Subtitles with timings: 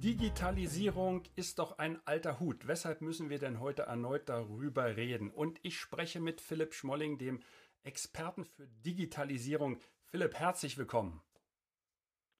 [0.00, 2.68] Digitalisierung ist doch ein alter Hut.
[2.68, 5.28] Weshalb müssen wir denn heute erneut darüber reden?
[5.28, 7.40] Und ich spreche mit Philipp Schmolling, dem
[7.82, 9.80] Experten für Digitalisierung.
[10.04, 11.20] Philipp, herzlich willkommen.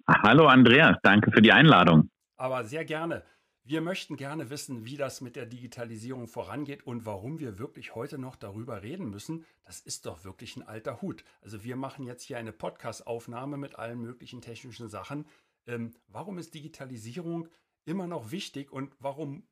[0.06, 2.10] Hallo Andreas, danke für die Einladung.
[2.36, 3.24] Aber sehr gerne.
[3.64, 8.18] Wir möchten gerne wissen, wie das mit der Digitalisierung vorangeht und warum wir wirklich heute
[8.18, 9.44] noch darüber reden müssen.
[9.64, 11.24] Das ist doch wirklich ein alter Hut.
[11.42, 15.26] Also wir machen jetzt hier eine Podcast-Aufnahme mit allen möglichen technischen Sachen.
[15.68, 17.48] Ähm, warum ist Digitalisierung
[17.84, 19.44] immer noch wichtig und warum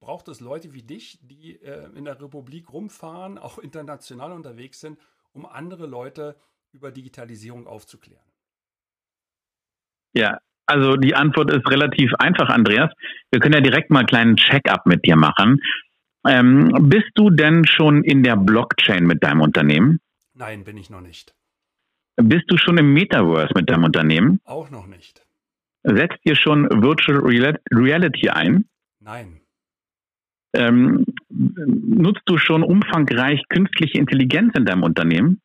[0.00, 4.98] braucht es Leute wie dich, die äh, in der Republik rumfahren, auch international unterwegs sind,
[5.32, 6.36] um andere Leute
[6.72, 8.24] über Digitalisierung aufzuklären?
[10.12, 12.92] Ja, also die Antwort ist relativ einfach, Andreas.
[13.30, 15.60] Wir können ja direkt mal einen kleinen Check-up mit dir machen.
[16.26, 20.00] Ähm, bist du denn schon in der Blockchain mit deinem Unternehmen?
[20.34, 21.34] Nein, bin ich noch nicht.
[22.16, 24.40] Bist du schon im Metaverse mit deinem Unternehmen?
[24.44, 25.24] Auch noch nicht.
[25.82, 28.66] Setzt ihr schon Virtual Reality ein?
[29.00, 29.40] Nein.
[30.54, 35.40] Ähm, nutzt du schon umfangreich künstliche Intelligenz in deinem Unternehmen?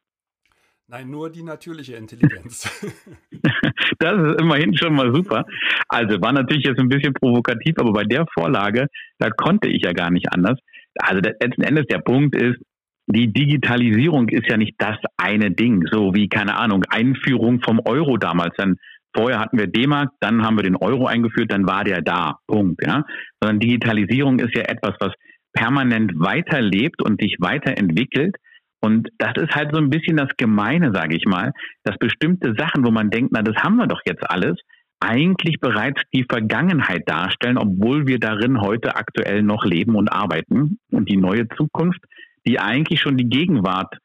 [0.88, 2.69] Nein, nur die natürliche Intelligenz.
[4.00, 5.45] das ist immerhin schon mal super.
[5.88, 9.94] Also war natürlich jetzt ein bisschen provokativ, aber bei der Vorlage, da konnte ich ja
[9.94, 10.59] gar nicht anders.
[10.95, 12.59] Also letzten Endes der Punkt ist,
[13.08, 18.17] die Digitalisierung ist ja nicht das eine Ding, so wie, keine Ahnung, Einführung vom Euro
[18.17, 18.56] damals.
[18.58, 18.78] Dann
[19.16, 22.39] Vorher hatten wir D-Mark, dann haben wir den Euro eingeführt, dann war der da.
[22.47, 22.85] Punkt.
[22.85, 23.05] Ja?
[23.41, 25.13] Sondern Digitalisierung ist ja etwas, was
[25.53, 28.35] permanent weiterlebt und sich weiterentwickelt.
[28.81, 31.53] Und das ist halt so ein bisschen das Gemeine, sage ich mal,
[31.84, 34.59] dass bestimmte Sachen, wo man denkt, na, das haben wir doch jetzt alles,
[35.00, 40.78] eigentlich bereits die Vergangenheit darstellen, obwohl wir darin heute aktuell noch leben und arbeiten.
[40.91, 42.00] Und die neue Zukunft,
[42.45, 43.97] die eigentlich schon die Gegenwart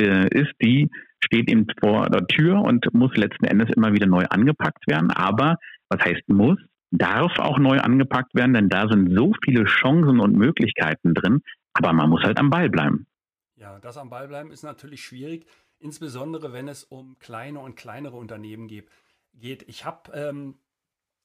[0.00, 0.90] äh, ist, die
[1.24, 5.10] steht eben vor der Tür und muss letzten Endes immer wieder neu angepackt werden.
[5.10, 5.56] Aber
[5.88, 6.58] was heißt muss?
[6.90, 11.42] Darf auch neu angepackt werden, denn da sind so viele Chancen und Möglichkeiten drin.
[11.74, 13.06] Aber man muss halt am Ball bleiben.
[13.56, 15.46] Ja, das am Ball bleiben ist natürlich schwierig,
[15.78, 18.88] insbesondere wenn es um kleine und kleinere Unternehmen geht.
[19.66, 20.54] Ich habe ähm,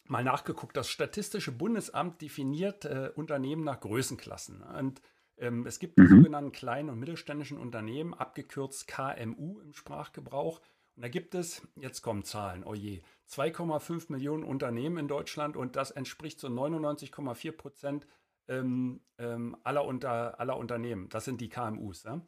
[0.06, 4.62] mal nachgeguckt, das Statistische Bundesamt definiert äh, Unternehmen nach Größenklassen.
[4.62, 5.02] Und
[5.42, 6.08] ähm, es gibt die mhm.
[6.08, 10.62] sogenannten kleinen und mittelständischen Unternehmen, abgekürzt KMU im Sprachgebrauch.
[10.96, 15.76] Und da gibt es, jetzt kommen Zahlen, oh je, 2,5 Millionen Unternehmen in Deutschland und
[15.76, 18.08] das entspricht so 99,4 Prozent
[18.48, 21.10] ähm, ähm, aller, unter, aller Unternehmen.
[21.10, 22.04] Das sind die KMUs.
[22.04, 22.22] Ja?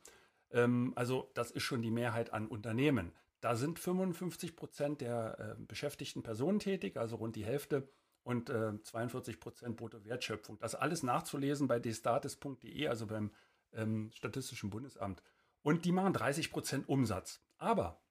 [0.51, 3.11] Ähm, also das ist schon die Mehrheit an Unternehmen.
[3.41, 7.89] Da sind 55 Prozent der äh, beschäftigten Personen tätig, also rund die Hälfte
[8.23, 10.57] und äh, 42 Prozent Bruttowertschöpfung.
[10.59, 13.31] Das alles nachzulesen bei destatis.de, also beim
[13.73, 15.21] ähm, Statistischen Bundesamt.
[15.61, 17.41] Und die machen 30 Prozent Umsatz.
[17.57, 18.01] Aber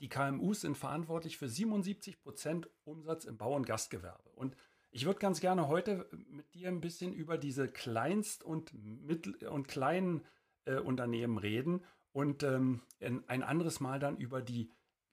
[0.00, 4.30] die KMUs sind verantwortlich für 77 Prozent Umsatz im Bau- und Gastgewerbe.
[4.30, 4.56] Und
[4.90, 9.68] ich würde ganz gerne heute mit dir ein bisschen über diese Kleinst- und Mittel- und
[9.68, 10.24] kleinen
[10.66, 14.70] äh, Unternehmen reden und ähm, ein anderes Mal dann über die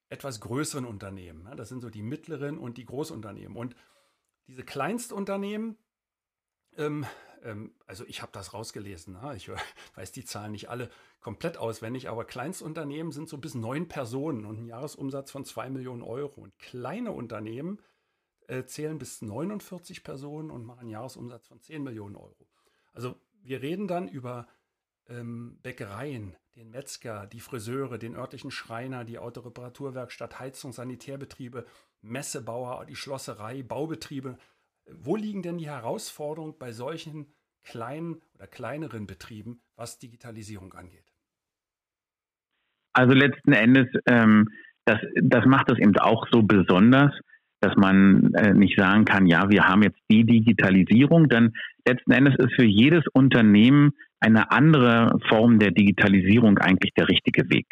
[0.10, 1.50] etwas größeren Unternehmen.
[1.56, 3.58] Das sind so die mittleren und die Großunternehmen.
[3.58, 3.76] Und
[4.47, 5.78] diese Kleinstunternehmen,
[6.78, 7.06] ähm,
[7.44, 9.34] ähm, also ich habe das rausgelesen, na?
[9.34, 9.50] ich
[9.96, 14.59] weiß die Zahlen nicht alle komplett auswendig, aber Kleinstunternehmen sind so bis neun Personen und
[14.59, 16.41] ein Jahresumsatz von zwei Millionen Euro.
[16.41, 17.80] Und kleine Unternehmen
[18.47, 22.47] äh, zählen bis 49 Personen und machen einen Jahresumsatz von 10 Millionen Euro.
[22.94, 24.47] Also wir reden dann über
[25.12, 31.66] ähm, Bäckereien, den Metzger, die Friseure, den örtlichen Schreiner, die Autoreparaturwerkstatt, Heizung, Sanitärbetriebe,
[32.02, 34.38] Messebauer, die Schlosserei, Baubetriebe.
[34.90, 41.14] Wo liegen denn die Herausforderungen bei solchen kleinen oder kleineren Betrieben, was Digitalisierung angeht?
[42.94, 44.50] Also letzten Endes, ähm,
[44.86, 47.14] das, das macht es eben auch so besonders,
[47.62, 51.54] dass man äh, nicht sagen kann, ja, wir haben jetzt die Digitalisierung, denn
[51.88, 57.68] letzten Endes ist für jedes Unternehmen eine andere Form der Digitalisierung eigentlich der richtige Weg.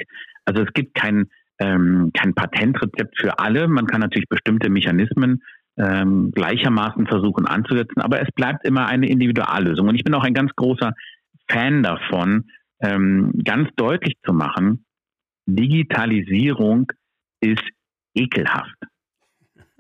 [0.45, 1.25] Also es gibt kein,
[1.59, 3.68] ähm, kein Patentrezept für alle.
[3.68, 5.41] Man kann natürlich bestimmte Mechanismen
[5.77, 9.88] ähm, gleichermaßen versuchen anzusetzen, aber es bleibt immer eine Individuallösung.
[9.88, 10.94] Und ich bin auch ein ganz großer
[11.47, 12.45] Fan davon,
[12.81, 14.85] ähm, ganz deutlich zu machen,
[15.47, 16.92] Digitalisierung
[17.42, 17.63] ist
[18.13, 18.75] ekelhaft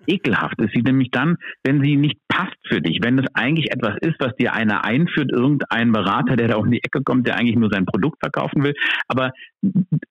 [0.09, 3.95] ekelhaft ist sie nämlich dann, wenn sie nicht passt für dich, wenn es eigentlich etwas
[4.01, 7.57] ist, was dir einer einführt, irgendein Berater, der da um die Ecke kommt, der eigentlich
[7.57, 8.73] nur sein Produkt verkaufen will,
[9.07, 9.31] aber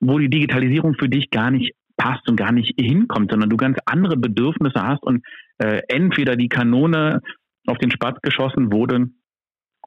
[0.00, 3.79] wo die Digitalisierung für dich gar nicht passt und gar nicht hinkommt, sondern du ganz
[3.85, 5.25] andere Bedürfnisse hast und
[5.59, 7.21] äh, entweder die Kanone
[7.67, 9.09] auf den Spatz geschossen wurde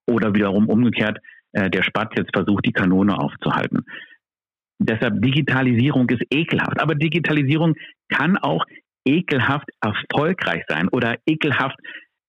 [0.07, 1.19] oder wiederum umgekehrt
[1.53, 3.85] äh, der Spatz jetzt versucht, die Kanone aufzuhalten.
[4.79, 6.81] Deshalb Digitalisierung ist ekelhaft.
[6.81, 7.75] Aber Digitalisierung
[8.09, 8.65] kann auch
[9.05, 11.77] ekelhaft erfolgreich sein oder ekelhaft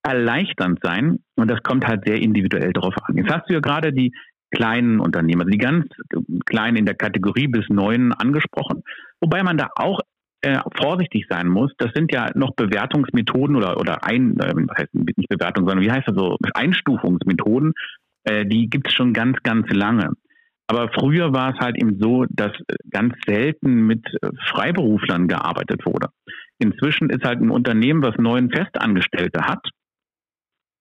[0.03, 1.19] erleichternd sein.
[1.37, 3.17] Und das kommt halt sehr individuell darauf an.
[3.17, 4.13] Jetzt hast du ja gerade die
[4.51, 5.87] kleinen Unternehmen, also die ganz
[6.45, 8.83] kleinen in der Kategorie bis neun angesprochen.
[9.21, 10.01] Wobei man da auch
[10.43, 11.73] äh, vorsichtig sein muss.
[11.79, 15.91] Das sind ja noch Bewertungsmethoden oder, oder ein, äh, was heißt nicht Bewertung, sondern wie
[15.91, 17.73] heißt das so, Einstufungsmethoden,
[18.25, 20.11] äh, die gibt es schon ganz, ganz lange.
[20.67, 22.53] Aber früher war es halt eben so, dass
[22.91, 24.05] ganz selten mit
[24.49, 26.09] Freiberuflern gearbeitet wurde.
[26.63, 29.69] Inzwischen ist halt ein Unternehmen, was neun Festangestellte hat,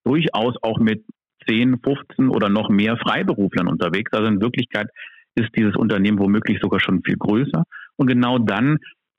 [0.05, 1.03] durchaus auch mit
[1.49, 4.13] 10, 15 oder noch mehr Freiberuflern unterwegs.
[4.13, 4.89] Also in Wirklichkeit
[5.33, 7.63] ist dieses Unternehmen womöglich sogar schon viel größer.
[7.97, 8.77] Und genau dann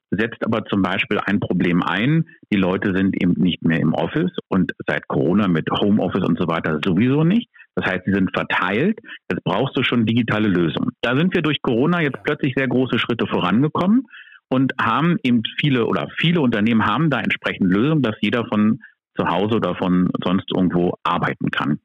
[0.09, 2.29] setzt aber zum Beispiel ein Problem ein.
[2.49, 6.47] Die Leute sind eben nicht mehr im Office und seit Corona mit Homeoffice und so
[6.47, 7.49] weiter sowieso nicht.
[7.75, 8.99] Das heißt, sie sind verteilt.
[9.29, 10.91] Jetzt brauchst du schon digitale Lösungen.
[11.01, 14.05] Da sind wir durch Corona jetzt plötzlich sehr große Schritte vorangekommen
[14.53, 18.79] und haben eben viele oder viele Unternehmen haben da entsprechend Lösungen, dass jeder von
[19.17, 21.79] zu Hause oder von sonst irgendwo arbeiten kann.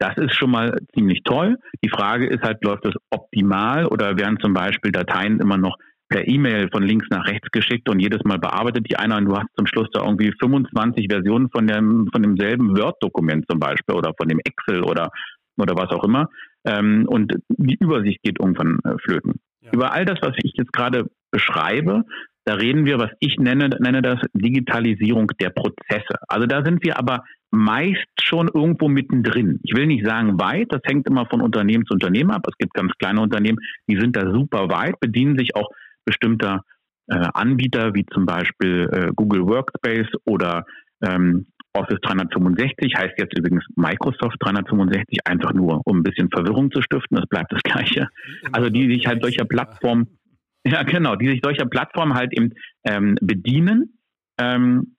[0.00, 1.58] Das ist schon mal ziemlich toll.
[1.84, 5.76] Die Frage ist halt, läuft das optimal oder werden zum Beispiel Dateien immer noch
[6.08, 9.36] per E-Mail von links nach rechts geschickt und jedes Mal bearbeitet die einer und du
[9.36, 14.12] hast zum Schluss da irgendwie 25 Versionen von dem von demselben Word-Dokument zum Beispiel oder
[14.18, 15.10] von dem Excel oder
[15.56, 16.28] oder was auch immer
[16.64, 19.34] ähm, und die Übersicht geht irgendwann äh, flöten.
[19.60, 19.72] Ja.
[19.72, 22.04] Über all das, was ich jetzt gerade beschreibe,
[22.44, 26.14] da reden wir, was ich nenne, nenne das Digitalisierung der Prozesse.
[26.28, 29.60] Also da sind wir aber meist schon irgendwo mittendrin.
[29.64, 32.46] Ich will nicht sagen weit, das hängt immer von Unternehmen zu Unternehmen ab.
[32.48, 35.68] Es gibt ganz kleine Unternehmen, die sind da super weit, bedienen sich auch
[36.06, 36.62] bestimmter
[37.08, 40.64] äh, Anbieter wie zum Beispiel äh, Google Workspace oder
[41.02, 46.82] ähm, Office 365 heißt jetzt übrigens Microsoft 365, einfach nur, um ein bisschen Verwirrung zu
[46.82, 48.08] stiften, das bleibt das Gleiche.
[48.52, 50.17] Also die sich halt solcher Plattformen,
[50.66, 52.52] ja genau, die sich solcher Plattformen halt eben
[52.84, 53.98] ähm, bedienen.
[54.38, 54.96] Ähm,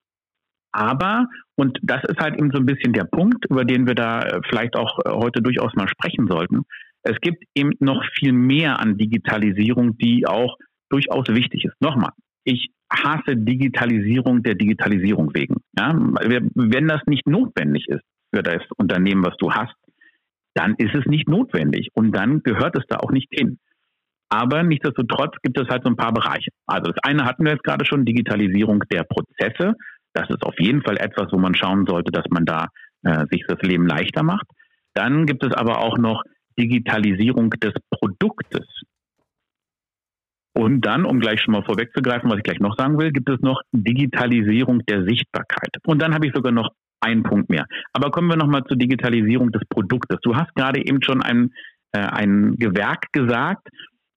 [0.71, 4.21] aber, und das ist halt eben so ein bisschen der Punkt, über den wir da
[4.21, 6.63] äh, vielleicht auch äh, heute durchaus mal sprechen sollten.
[7.01, 10.57] Es gibt eben noch viel mehr an Digitalisierung, die auch
[10.89, 11.75] durchaus wichtig ist.
[11.79, 12.11] Nochmal,
[12.43, 15.57] ich hasse Digitalisierung der Digitalisierung wegen.
[15.77, 15.93] Ja?
[15.93, 18.03] Wenn das nicht notwendig ist
[18.33, 19.75] für das Unternehmen, was du hast,
[20.55, 23.59] dann ist es nicht notwendig und dann gehört es da auch nicht hin.
[24.29, 26.51] Aber nichtsdestotrotz gibt es halt so ein paar Bereiche.
[26.67, 29.73] Also das eine hatten wir jetzt gerade schon, Digitalisierung der Prozesse.
[30.13, 32.67] Das ist auf jeden Fall etwas, wo man schauen sollte, dass man da
[33.03, 34.45] äh, sich das Leben leichter macht.
[34.93, 36.23] Dann gibt es aber auch noch
[36.59, 38.67] Digitalisierung des Produktes.
[40.53, 43.39] Und dann, um gleich schon mal vorwegzugreifen, was ich gleich noch sagen will, gibt es
[43.39, 45.69] noch Digitalisierung der Sichtbarkeit.
[45.85, 46.69] Und dann habe ich sogar noch
[47.01, 47.65] einen Punkt mehr.
[47.93, 50.17] Aber kommen wir nochmal zur Digitalisierung des Produktes.
[50.21, 51.53] Du hast gerade eben schon ein,
[51.93, 53.69] äh, ein Gewerk gesagt,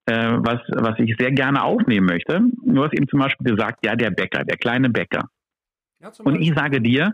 [0.05, 2.41] äh, was, was ich sehr gerne aufnehmen möchte.
[2.65, 5.29] Du hast eben zum Beispiel gesagt, ja, der Bäcker, der kleine Bäcker.
[6.01, 7.13] Ja, und ich sage dir,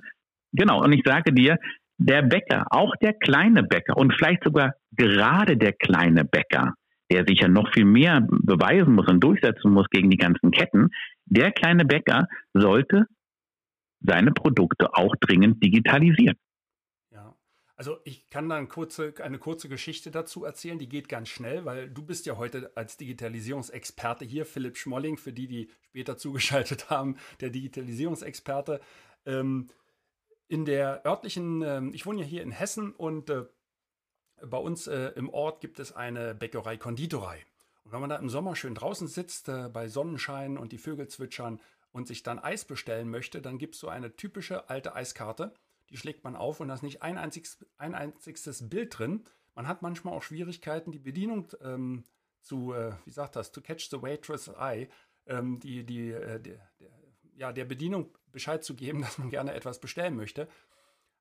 [0.54, 1.58] genau, und ich sage dir,
[1.98, 6.74] der Bäcker, auch der kleine Bäcker und vielleicht sogar gerade der kleine Bäcker,
[7.12, 10.90] der sich ja noch viel mehr beweisen muss und durchsetzen muss gegen die ganzen Ketten,
[11.26, 13.06] der kleine Bäcker sollte
[14.02, 16.38] seine Produkte auch dringend digitalisieren.
[17.80, 21.64] Also ich kann da eine kurze, eine kurze Geschichte dazu erzählen, die geht ganz schnell,
[21.64, 26.90] weil du bist ja heute als Digitalisierungsexperte hier, Philipp Schmolling, für die, die später zugeschaltet
[26.90, 28.82] haben, der Digitalisierungsexperte.
[29.26, 29.70] Ähm,
[30.50, 33.46] in der örtlichen, ähm, ich wohne ja hier in Hessen und äh,
[34.46, 37.46] bei uns äh, im Ort gibt es eine Bäckerei Konditorei.
[37.86, 41.08] Und wenn man da im Sommer schön draußen sitzt, äh, bei Sonnenschein und die Vögel
[41.08, 41.62] zwitschern
[41.94, 45.54] und sich dann Eis bestellen möchte, dann gibt es so eine typische alte Eiskarte.
[45.90, 49.26] Die schlägt man auf und da ist nicht ein, einziges, ein einziges Bild drin.
[49.56, 52.04] Man hat manchmal auch Schwierigkeiten, die Bedienung ähm,
[52.42, 54.90] zu, äh, wie sagt das, to catch the waitress eye,
[55.26, 56.90] ähm, die, die, äh, der, der,
[57.36, 60.48] ja, der Bedienung Bescheid zu geben, dass man gerne etwas bestellen möchte.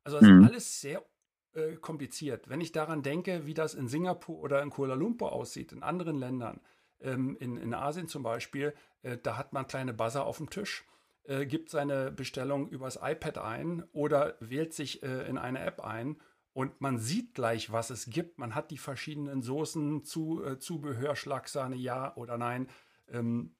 [0.05, 0.43] Also das mhm.
[0.43, 1.05] ist alles sehr
[1.53, 2.49] äh, kompliziert.
[2.49, 6.17] Wenn ich daran denke, wie das in Singapur oder in Kuala Lumpur aussieht, in anderen
[6.17, 6.61] Ländern,
[7.01, 10.85] ähm, in, in Asien zum Beispiel, äh, da hat man kleine Buzzer auf dem Tisch,
[11.29, 16.17] äh, gibt seine Bestellung übers iPad ein oder wählt sich äh, in eine App ein
[16.55, 18.39] und man sieht gleich, was es gibt.
[18.39, 22.69] Man hat die verschiedenen Soßen, zu, äh, Zubehör, Schlagsahne, ja oder nein
[23.13, 23.55] ähm,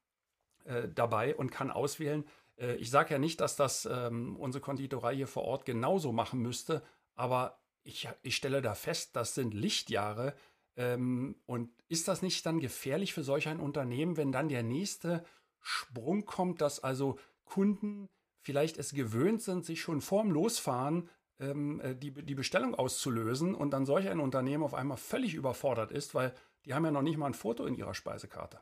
[0.65, 2.25] äh, dabei und kann auswählen.
[2.57, 6.41] Äh, ich sage ja nicht, dass das ähm, unsere Konditorei hier vor Ort genauso machen
[6.41, 6.83] müsste,
[7.15, 10.35] aber ich, ich stelle da fest, das sind Lichtjahre.
[10.77, 15.25] Ähm, und ist das nicht dann gefährlich für solch ein Unternehmen, wenn dann der nächste
[15.61, 18.09] Sprung kommt, dass also Kunden
[18.41, 21.09] vielleicht es gewöhnt sind, sich schon vorm Losfahren
[21.41, 25.93] ähm, äh, die, die Bestellung auszulösen und dann solch ein Unternehmen auf einmal völlig überfordert
[25.93, 26.33] ist, weil
[26.65, 28.59] die haben ja noch nicht mal ein Foto in ihrer Speisekarte.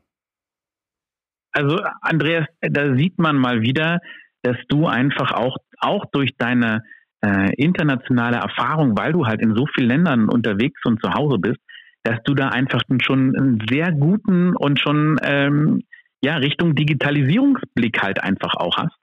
[1.53, 4.01] Also Andreas, da sieht man mal wieder,
[4.43, 6.83] dass du einfach auch, auch durch deine
[7.23, 11.61] äh, internationale Erfahrung, weil du halt in so vielen Ländern unterwegs und zu Hause bist,
[12.03, 15.83] dass du da einfach schon einen sehr guten und schon ähm,
[16.23, 18.97] ja Richtung Digitalisierungsblick halt einfach auch hast.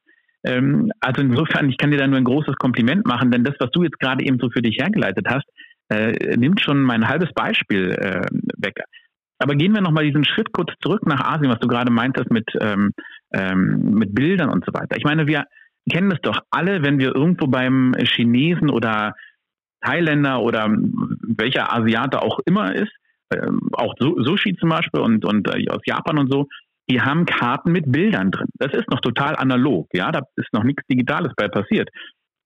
[0.45, 3.71] Ähm, also insofern, ich kann dir da nur ein großes Kompliment machen, denn das, was
[3.71, 5.45] du jetzt gerade eben so für dich hergeleitet hast,
[5.89, 8.25] äh, nimmt schon mein halbes Beispiel äh,
[8.57, 8.75] weg.
[9.39, 12.49] Aber gehen wir nochmal diesen Schritt kurz zurück nach Asien, was du gerade meintest mit,
[12.61, 12.91] ähm,
[13.33, 14.95] ähm, mit Bildern und so weiter.
[14.95, 15.45] Ich meine, wir
[15.91, 19.15] kennen das doch alle, wenn wir irgendwo beim Chinesen oder
[19.81, 22.91] Thailänder oder welcher Asiate auch immer ist,
[23.33, 26.47] ähm, auch Sushi zum Beispiel und, und äh, aus Japan und so,
[26.89, 28.47] die haben Karten mit Bildern drin.
[28.55, 31.89] Das ist noch total analog, ja, da ist noch nichts Digitales bei passiert.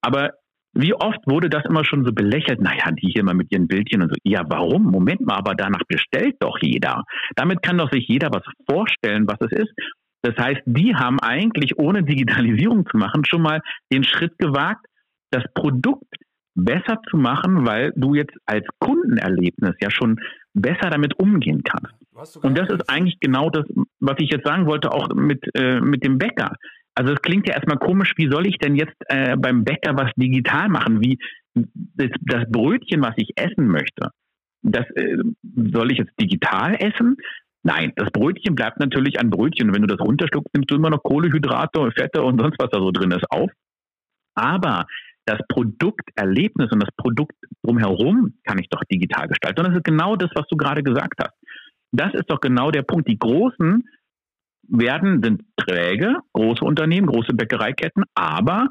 [0.02, 0.32] Aber
[0.74, 2.62] wie oft wurde das immer schon so belächelt?
[2.62, 4.16] Naja, die hier mal mit ihren Bildchen und so.
[4.24, 4.84] Ja, warum?
[4.84, 7.04] Moment mal, aber danach bestellt doch jeder.
[7.36, 9.74] Damit kann doch sich jeder was vorstellen, was es ist.
[10.22, 14.86] Das heißt, die haben eigentlich, ohne Digitalisierung zu machen, schon mal den Schritt gewagt,
[15.32, 16.14] das Produkt
[16.54, 20.20] besser zu machen, weil du jetzt als Kundenerlebnis ja schon
[20.54, 21.94] besser damit umgehen kannst.
[22.42, 23.66] Und das ist eigentlich genau das,
[24.00, 26.56] was ich jetzt sagen wollte, auch mit, äh, mit dem Bäcker.
[26.96, 30.12] Also es klingt ja erstmal komisch, wie soll ich denn jetzt äh, beim Bäcker was
[30.16, 31.00] digital machen?
[31.02, 31.20] Wie
[31.54, 34.10] das, das Brötchen, was ich essen möchte,
[34.64, 35.18] das äh,
[35.72, 37.18] soll ich jetzt digital essen?
[37.64, 39.70] Nein, das Brötchen bleibt natürlich ein Brötchen.
[39.70, 42.80] Und wenn du das runterschluckst, nimmst du immer noch Kohlehydrate, Fette und sonst was da
[42.80, 43.52] so drin ist auf.
[44.36, 44.86] Aber
[45.26, 49.60] das Produkterlebnis und das Produkt drumherum kann ich doch digital gestalten.
[49.60, 51.34] Und das ist genau das, was du gerade gesagt hast.
[51.92, 53.08] Das ist doch genau der Punkt.
[53.08, 53.88] Die Großen
[54.70, 58.68] werden, sind träge, große Unternehmen, große Bäckereiketten, aber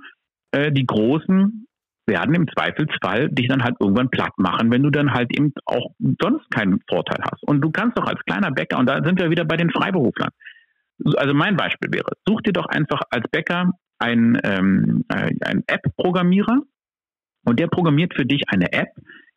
[0.53, 1.67] äh, die Großen
[2.07, 5.91] werden im Zweifelsfall dich dann halt irgendwann platt machen, wenn du dann halt eben auch
[6.21, 7.43] sonst keinen Vorteil hast.
[7.43, 10.31] Und du kannst doch als kleiner Bäcker, und da sind wir wieder bei den Freiberuflern.
[11.17, 16.61] Also mein Beispiel wäre, such dir doch einfach als Bäcker einen, ähm, äh, einen App-Programmierer
[17.45, 18.91] und der programmiert für dich eine App,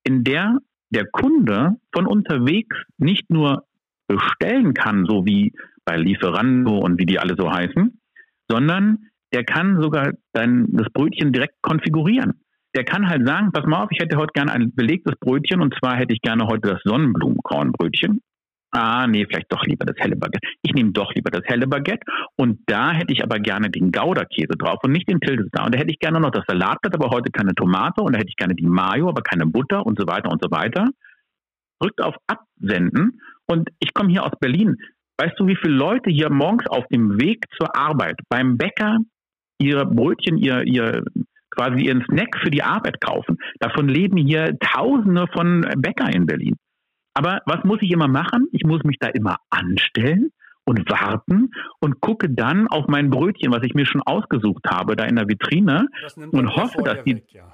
[0.03, 0.57] in der
[0.91, 3.65] der Kunde von unterwegs nicht nur
[4.09, 5.53] bestellen kann, so wie
[5.85, 7.99] bei Lieferando und wie die alle so heißen,
[8.49, 12.41] sondern der kann sogar dann das Brötchen direkt konfigurieren.
[12.75, 15.75] Der kann halt sagen, pass mal auf, ich hätte heute gerne ein belegtes Brötchen und
[15.79, 18.21] zwar hätte ich gerne heute das Sonnenblumenkornbrötchen.
[18.71, 20.47] Ah, nee, vielleicht doch lieber das helle Baguette.
[20.61, 24.55] Ich nehme doch lieber das helle Baguette und da hätte ich aber gerne den Gouda-Käse
[24.57, 25.65] drauf und nicht den Tilsestar.
[25.65, 28.29] Und da hätte ich gerne noch das Salatblatt, aber heute keine Tomate und da hätte
[28.29, 30.89] ich gerne die Mayo, aber keine Butter und so weiter und so weiter.
[31.79, 34.77] Drückt auf Absenden und ich komme hier aus Berlin.
[35.17, 38.99] Weißt du, wie viele Leute hier morgens auf dem Weg zur Arbeit beim Bäcker
[39.57, 41.03] ihre Brötchen, ihr, ihr
[41.49, 43.37] quasi ihren Snack für die Arbeit kaufen?
[43.59, 46.55] Davon leben hier Tausende von Bäcker in Berlin.
[47.15, 48.47] Aber was muss ich immer machen?
[48.51, 50.29] Ich muss mich da immer anstellen
[50.63, 51.49] und warten
[51.81, 55.27] und gucke dann auf mein Brötchen, was ich mir schon ausgesucht habe, da in der
[55.27, 55.87] Vitrine
[56.31, 57.51] und hoffe, dass die weg, ja.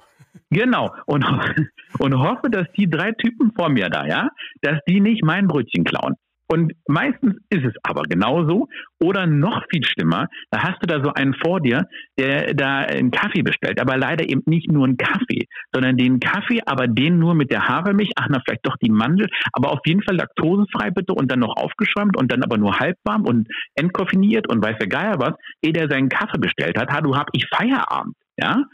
[0.50, 0.94] Genau.
[1.06, 1.24] Und,
[1.98, 4.28] und hoffe, dass die drei Typen vor mir da, ja,
[4.62, 6.14] dass die nicht mein Brötchen klauen.
[6.48, 8.68] Und meistens ist es aber genauso.
[9.02, 11.86] Oder noch viel schlimmer, da hast du da so einen vor dir,
[12.18, 16.60] der da einen Kaffee bestellt, aber leider eben nicht nur einen Kaffee, sondern den Kaffee,
[16.64, 20.02] aber den nur mit der Hafermilch, ach na, vielleicht doch die Mandel, aber auf jeden
[20.02, 24.64] Fall laktosefrei bitte und dann noch aufgeschäumt und dann aber nur halbwarm und entkoffiniert und
[24.64, 28.14] weiß der Geier was, ehe der seinen Kaffee bestellt hat, ha, du hab ich Feierabend,
[28.36, 28.64] ja?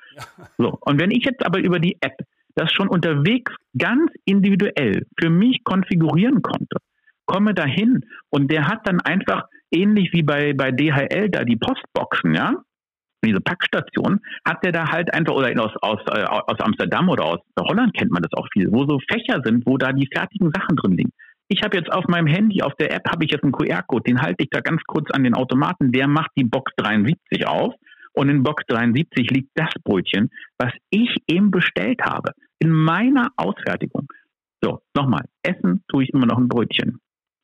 [0.58, 0.78] So.
[0.80, 2.16] Und wenn ich jetzt aber über die App
[2.54, 6.76] das schon unterwegs ganz individuell für mich konfigurieren konnte,
[7.26, 12.34] komme dahin und der hat dann einfach ähnlich wie bei, bei DHL da die Postboxen,
[12.34, 12.56] ja,
[13.24, 17.38] diese Packstation, hat der da halt einfach, oder aus, aus, äh, aus Amsterdam oder aus
[17.58, 20.76] Holland kennt man das auch viel, wo so Fächer sind, wo da die fertigen Sachen
[20.76, 21.12] drin liegen.
[21.48, 24.20] Ich habe jetzt auf meinem Handy, auf der App, habe ich jetzt einen QR-Code, den
[24.20, 27.74] halte ich da ganz kurz an den Automaten, der macht die Box 73 auf
[28.14, 34.08] und in Box 73 liegt das Brötchen, was ich eben bestellt habe, in meiner Ausfertigung.
[34.62, 37.00] So, nochmal, essen tue ich immer noch ein Brötchen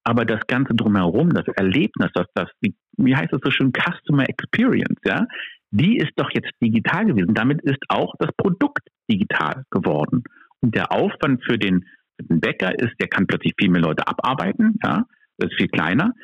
[0.09, 4.27] aber das Ganze drumherum, das Erlebnis, das, das, wie, wie heißt das so schön, Customer
[4.27, 5.27] Experience, ja,
[5.71, 7.35] die ist doch jetzt digital gewesen.
[7.35, 10.25] Damit ist auch das Produkt digital geworden.
[10.63, 11.85] Und der Aufwand für den,
[12.17, 15.05] für den Bäcker ist, der kann plötzlich viel mehr Leute abarbeiten, ja,
[15.37, 16.15] das ist viel kleiner.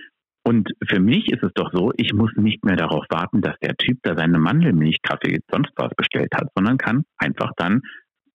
[0.47, 3.77] Und für mich ist es doch so, ich muss nicht mehr darauf warten, dass der
[3.77, 7.83] Typ da seine Mandelmilch, Kaffee, sonst was bestellt hat, sondern kann einfach dann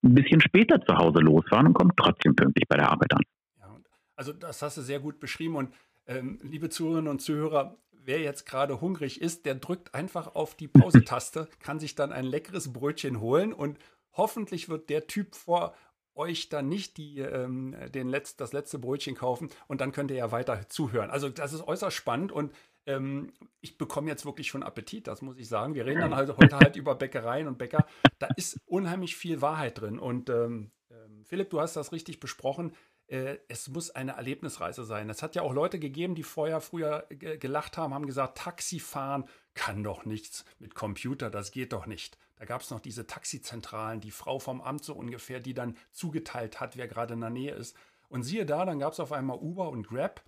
[0.03, 3.21] ein bisschen später zu Hause losfahren und kommt trotzdem pünktlich bei der Arbeit an.
[3.59, 3.77] Ja,
[4.15, 5.73] also das hast du sehr gut beschrieben und
[6.07, 10.67] ähm, liebe Zuhörerinnen und Zuhörer, wer jetzt gerade hungrig ist, der drückt einfach auf die
[10.67, 13.77] Pause-Taste, kann sich dann ein leckeres Brötchen holen und
[14.13, 15.75] hoffentlich wird der Typ vor
[16.19, 20.17] euch dann nicht die, ähm, den Letz-, das letzte Brötchen kaufen und dann könnt ihr
[20.17, 21.09] ja weiter zuhören.
[21.09, 22.53] Also das ist äußerst spannend und
[22.85, 25.75] ähm, ich bekomme jetzt wirklich schon Appetit, das muss ich sagen.
[25.75, 27.85] Wir reden dann halt heute halt über Bäckereien und Bäcker.
[28.19, 29.99] Da ist unheimlich viel Wahrheit drin.
[29.99, 32.73] Und ähm, ähm Philipp, du hast das richtig besprochen.
[33.07, 35.09] Äh, es muss eine Erlebnisreise sein.
[35.09, 39.83] Es hat ja auch Leute gegeben, die vorher früher gelacht haben, haben gesagt, Taxifahren kann
[39.83, 42.17] doch nichts mit Computer, das geht doch nicht.
[42.39, 46.61] Da gab es noch diese Taxizentralen, die Frau vom Amt so ungefähr, die dann zugeteilt
[46.61, 47.75] hat, wer gerade in der Nähe ist.
[48.07, 50.23] Und siehe da, dann gab es auf einmal Uber und Grab,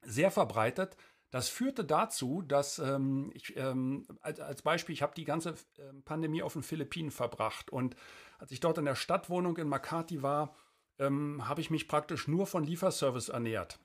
[0.00, 0.96] sehr verbreitet.
[1.30, 6.04] Das führte dazu, dass ähm, ich ähm, als, als, Beispiel, ich habe die ganze ähm,
[6.04, 7.96] Pandemie auf den Philippinen verbracht und
[8.38, 10.54] als ich dort in der Stadtwohnung in Makati war,
[11.00, 13.80] ähm, habe ich mich praktisch nur von Lieferservice ernährt.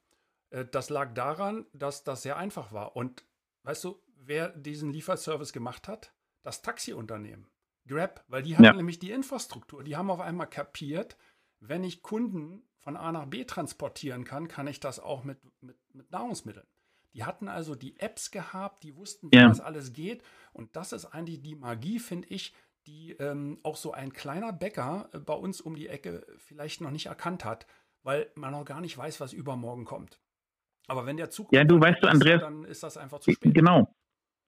[0.52, 2.96] Äh, das lag daran, dass das sehr einfach war.
[2.96, 3.26] Und
[3.64, 6.14] weißt du, wer diesen Lieferservice gemacht hat?
[6.44, 7.48] Das Taxiunternehmen.
[7.88, 8.74] Grab, weil die hatten ja.
[8.74, 9.84] nämlich die Infrastruktur.
[9.84, 11.18] Die haben auf einmal kapiert,
[11.60, 15.78] wenn ich Kunden von A nach B transportieren kann, kann ich das auch mit, mit,
[15.94, 16.68] mit Nahrungsmitteln.
[17.14, 19.48] Die hatten also die Apps gehabt, die wussten, wie ja.
[19.48, 20.24] das alles geht.
[20.54, 22.54] Und das ist eigentlich die Magie, finde ich,
[22.86, 26.92] die ähm, auch so ein kleiner Bäcker äh, bei uns um die Ecke vielleicht noch
[26.92, 27.66] nicht erkannt hat,
[28.04, 30.20] weil man noch gar nicht weiß, was übermorgen kommt.
[30.88, 33.54] Aber wenn der Zug ja, du weißt du, Andreas, dann ist das einfach zu spät.
[33.54, 33.94] Genau.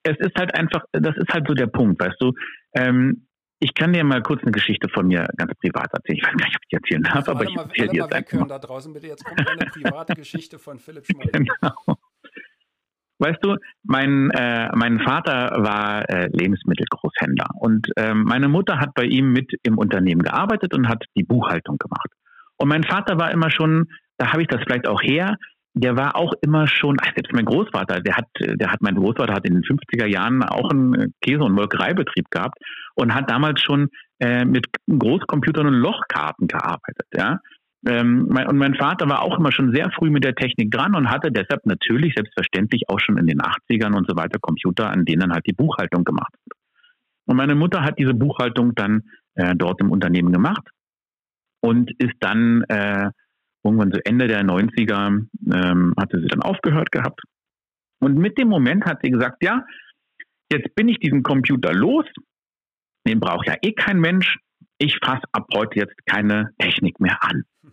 [0.03, 2.33] Es ist halt einfach, das ist halt so der Punkt, weißt du.
[2.75, 3.27] Ähm,
[3.59, 6.17] ich kann dir mal kurz eine Geschichte von mir ganz privat erzählen.
[6.17, 8.39] Ich weiß gar nicht, ob ich die erzählen darf, aber ich erzähle dir jetzt einfach.
[8.39, 8.47] Mal.
[8.47, 9.07] da draußen bitte.
[9.07, 11.25] Jetzt kommt eine private Geschichte von Philipp Schmoll.
[11.31, 11.97] Genau.
[13.19, 19.03] Weißt du, mein, äh, mein Vater war äh, Lebensmittelgroßhändler und äh, meine Mutter hat bei
[19.03, 22.09] ihm mit im Unternehmen gearbeitet und hat die Buchhaltung gemacht.
[22.57, 25.37] Und mein Vater war immer schon, da habe ich das vielleicht auch her,
[25.73, 29.33] der war auch immer schon, ach, selbst mein Großvater, der hat, der hat, mein Großvater
[29.33, 32.57] hat in den 50er Jahren auch einen Käse- und Molkereibetrieb gehabt
[32.95, 33.87] und hat damals schon
[34.19, 37.39] äh, mit Großcomputern und Lochkarten gearbeitet, ja.
[37.83, 40.93] Ähm, mein, und mein Vater war auch immer schon sehr früh mit der Technik dran
[40.93, 45.03] und hatte deshalb natürlich selbstverständlich auch schon in den 80ern und so weiter Computer, an
[45.03, 46.59] denen halt die Buchhaltung gemacht wird.
[47.25, 49.01] Und meine Mutter hat diese Buchhaltung dann
[49.33, 50.69] äh, dort im Unternehmen gemacht
[51.61, 53.09] und ist dann äh,
[53.63, 57.21] irgendwann so Ende der 90er ähm, hatte sie dann aufgehört gehabt.
[57.99, 59.63] Und mit dem Moment hat sie gesagt, ja,
[60.51, 62.05] jetzt bin ich diesen Computer los,
[63.07, 64.37] den braucht ja eh kein Mensch,
[64.77, 67.43] ich fasse ab heute jetzt keine Technik mehr an.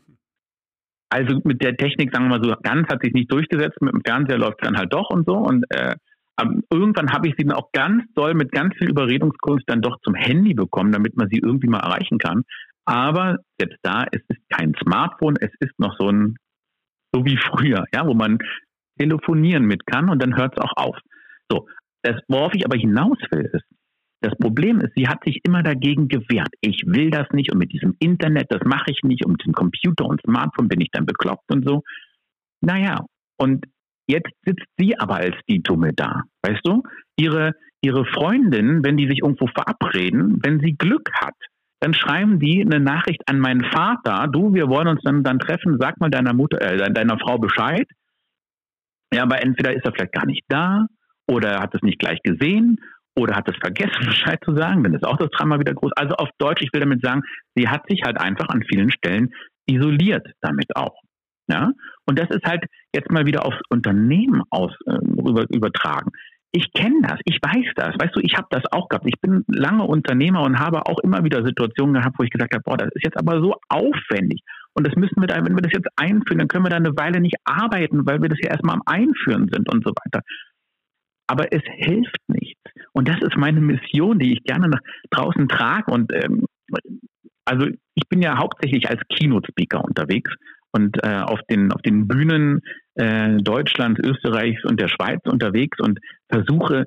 [1.10, 3.80] Also mit der Technik, sagen wir mal so, ganz hat sich nicht durchgesetzt.
[3.80, 5.38] Mit dem Fernseher läuft es dann halt doch und so.
[5.38, 5.96] Und äh,
[6.70, 10.14] irgendwann habe ich sie dann auch ganz doll mit ganz viel Überredungskunst dann doch zum
[10.14, 12.44] Handy bekommen, damit man sie irgendwie mal erreichen kann.
[12.88, 16.36] Aber selbst da, es ist kein Smartphone, es ist noch so ein,
[17.12, 18.38] so wie früher, ja, wo man
[18.98, 20.98] telefonieren mit kann und dann hört es auch auf.
[21.50, 21.68] So,
[22.02, 23.66] das, worauf ich aber hinaus will, ist,
[24.22, 26.48] das Problem ist, sie hat sich immer dagegen gewehrt.
[26.62, 29.52] Ich will das nicht und mit diesem Internet, das mache ich nicht und mit dem
[29.52, 31.82] Computer und Smartphone bin ich dann bekloppt und so.
[32.62, 33.04] Naja,
[33.36, 33.66] und
[34.06, 36.22] jetzt sitzt sie aber als die Dumme da.
[36.42, 36.82] Weißt du?
[37.16, 41.36] Ihre, ihre Freundin, wenn die sich irgendwo verabreden, wenn sie Glück hat,
[41.80, 45.78] dann schreiben die eine Nachricht an meinen Vater, du, wir wollen uns dann, dann treffen,
[45.78, 47.86] sag mal deiner Mutter, äh, deiner Frau Bescheid.
[49.12, 50.86] Ja, aber entweder ist er vielleicht gar nicht da
[51.26, 52.78] oder hat es nicht gleich gesehen
[53.16, 55.92] oder hat es vergessen, Bescheid zu sagen, dann ist auch das Drama wieder groß.
[55.96, 57.22] Also auf Deutsch, ich will damit sagen,
[57.54, 59.32] sie hat sich halt einfach an vielen Stellen
[59.66, 61.00] isoliert damit auch.
[61.48, 61.72] Ja?
[62.06, 62.64] Und das ist halt
[62.94, 66.10] jetzt mal wieder aufs Unternehmen aus, äh, über, übertragen.
[66.50, 69.06] Ich kenne das, ich weiß das, weißt du, ich habe das auch gehabt.
[69.06, 72.62] Ich bin lange Unternehmer und habe auch immer wieder Situationen gehabt, wo ich gesagt habe,
[72.64, 74.40] boah, das ist jetzt aber so aufwendig.
[74.72, 76.96] Und das müssen wir da, wenn wir das jetzt einführen, dann können wir da eine
[76.96, 80.22] Weile nicht arbeiten, weil wir das ja erstmal am Einführen sind und so weiter
[81.28, 82.60] aber es hilft nichts.
[82.92, 84.80] Und das ist meine Mission, die ich gerne nach
[85.10, 85.92] draußen trage.
[85.92, 86.46] Und ähm,
[87.44, 90.34] also ich bin ja hauptsächlich als Keynote-Speaker unterwegs
[90.72, 92.62] und äh, auf den auf den Bühnen
[92.98, 96.86] äh, Deutschlands, Österreichs und der Schweiz unterwegs und versuche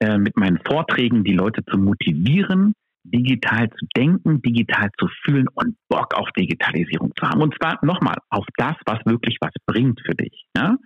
[0.00, 2.74] äh, mit meinen Vorträgen die Leute zu motivieren,
[3.04, 7.42] digital zu denken, digital zu fühlen und Bock auf Digitalisierung zu haben.
[7.42, 10.44] Und zwar nochmal auf das, was wirklich was bringt für dich.
[10.56, 10.76] Ja?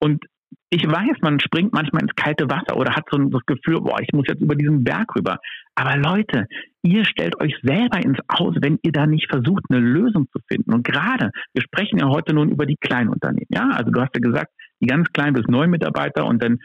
[0.00, 0.24] Und
[0.70, 4.12] ich weiß, man springt manchmal ins kalte Wasser oder hat so das Gefühl, boah, ich
[4.12, 5.38] muss jetzt über diesen Berg rüber.
[5.74, 6.46] Aber Leute,
[6.82, 10.74] ihr stellt euch selber ins Aus, wenn ihr da nicht versucht, eine Lösung zu finden.
[10.74, 13.48] Und gerade, wir sprechen ja heute nun über die Kleinunternehmen.
[13.50, 16.58] Ja, also du hast ja gesagt, die ganz kleinen bis neun Mitarbeiter und dann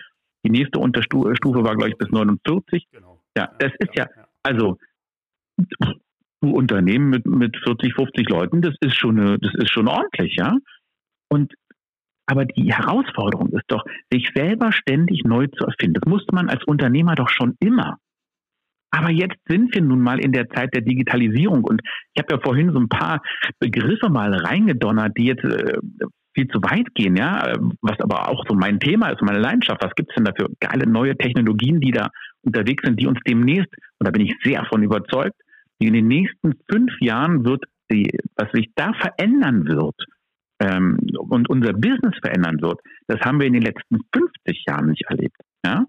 [0.46, 2.88] die nächste Unterstufe war, glaube ich, bis 49.
[2.92, 3.22] Genau.
[3.38, 4.78] Ja, das ist ja, ja, also
[6.42, 10.58] Unternehmen mit, mit 40, 50 Leuten, das ist schon eine, das ist schon ordentlich, ja.
[11.30, 11.54] Und
[12.26, 16.00] aber die Herausforderung ist doch, sich selber ständig neu zu erfinden.
[16.02, 17.98] Das musste man als Unternehmer doch schon immer.
[18.92, 21.82] Aber jetzt sind wir nun mal in der Zeit der Digitalisierung und
[22.14, 23.22] ich habe ja vorhin so ein paar
[23.60, 25.80] Begriffe mal reingedonnert, die jetzt äh,
[26.36, 29.84] viel zu weit gehen, ja, was aber auch so mein Thema ist, meine Leidenschaft.
[29.84, 32.10] Was gibt es denn da für geile neue Technologien, die da
[32.44, 35.36] unterwegs sind, die uns demnächst, und da bin ich sehr von überzeugt,
[35.82, 39.96] die in den nächsten fünf Jahren wird, die, was sich da verändern wird
[40.64, 45.04] ähm, und unser Business verändern wird, das haben wir in den letzten 50 Jahren nicht
[45.10, 45.36] erlebt.
[45.66, 45.86] Ja?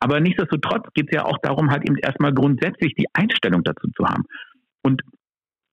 [0.00, 4.04] Aber nichtsdestotrotz geht es ja auch darum, halt eben erstmal grundsätzlich die Einstellung dazu zu
[4.06, 4.24] haben.
[4.82, 5.02] Und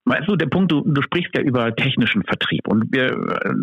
[0.06, 3.54] weißt du, der Punkt, du, du sprichst ja über technischen Vertrieb und wir äh,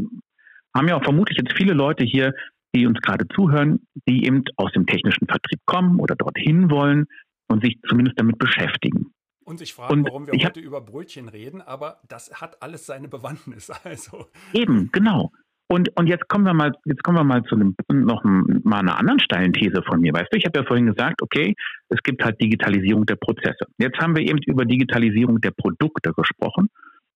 [0.75, 2.35] haben ja auch vermutlich jetzt viele Leute hier,
[2.75, 7.07] die uns gerade zuhören, die eben aus dem technischen Vertrieb kommen oder dorthin wollen
[7.49, 9.13] und sich zumindest damit beschäftigen.
[9.45, 12.87] Und sich fragen, und warum wir heute hab, über Brötchen reden, aber das hat alles
[12.87, 13.71] seine Bewandtnis.
[13.85, 14.27] Also.
[14.53, 15.33] Eben, genau.
[15.69, 18.99] Und, und jetzt kommen wir mal, jetzt kommen wir mal zu einem, noch mal einer
[18.99, 20.13] anderen steilen These von mir.
[20.13, 21.55] Weißt du, ich habe ja vorhin gesagt, okay,
[21.89, 23.65] es gibt halt Digitalisierung der Prozesse.
[23.79, 26.69] Jetzt haben wir eben über Digitalisierung der Produkte gesprochen.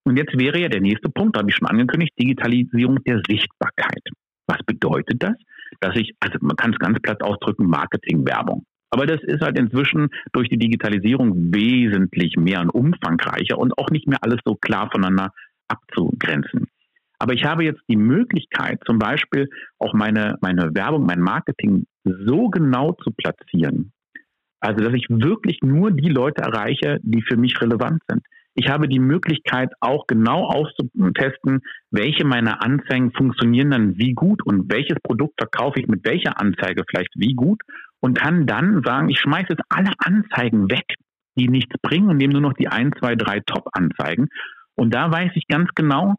[0.04, 4.02] Und jetzt wäre ja der nächste Punkt, da habe ich schon angekündigt, Digitalisierung der Sichtbarkeit.
[4.46, 5.34] Was bedeutet das?
[5.80, 8.64] Dass ich, also man kann es ganz platt ausdrücken, Marketing, Werbung.
[8.96, 14.08] Aber das ist halt inzwischen durch die Digitalisierung wesentlich mehr und umfangreicher und auch nicht
[14.08, 15.34] mehr alles so klar voneinander
[15.68, 16.68] abzugrenzen.
[17.18, 22.48] Aber ich habe jetzt die Möglichkeit, zum Beispiel auch meine, meine Werbung, mein Marketing so
[22.48, 23.92] genau zu platzieren,
[24.60, 28.22] also dass ich wirklich nur die Leute erreiche, die für mich relevant sind.
[28.54, 34.72] Ich habe die Möglichkeit, auch genau auszutesten, welche meiner Anzeigen funktionieren dann wie gut und
[34.72, 37.60] welches Produkt verkaufe ich mit welcher Anzeige vielleicht wie gut
[38.00, 40.86] und kann dann sagen, ich schmeiße jetzt alle Anzeigen weg,
[41.36, 44.28] die nichts bringen und nehme nur noch die ein, zwei, drei Top-Anzeigen.
[44.74, 46.14] Und da weiß ich ganz genau,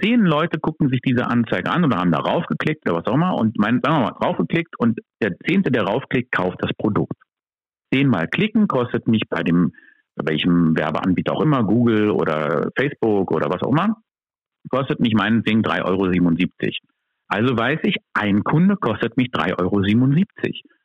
[0.00, 3.34] zehn Leute gucken sich diese Anzeige an oder haben da raufgeklickt oder was auch immer
[3.34, 7.16] und mein, sagen wir mal, raufgeklickt und der zehnte, der raufklickt, kauft das Produkt.
[7.92, 9.72] Zehnmal klicken kostet mich bei dem
[10.24, 13.96] welchem Werbeanbieter auch immer, Google oder Facebook oder was auch immer,
[14.70, 16.70] kostet mich meinetwegen 3,77 Euro.
[17.28, 19.82] Also weiß ich, ein Kunde kostet mich 3,77 Euro.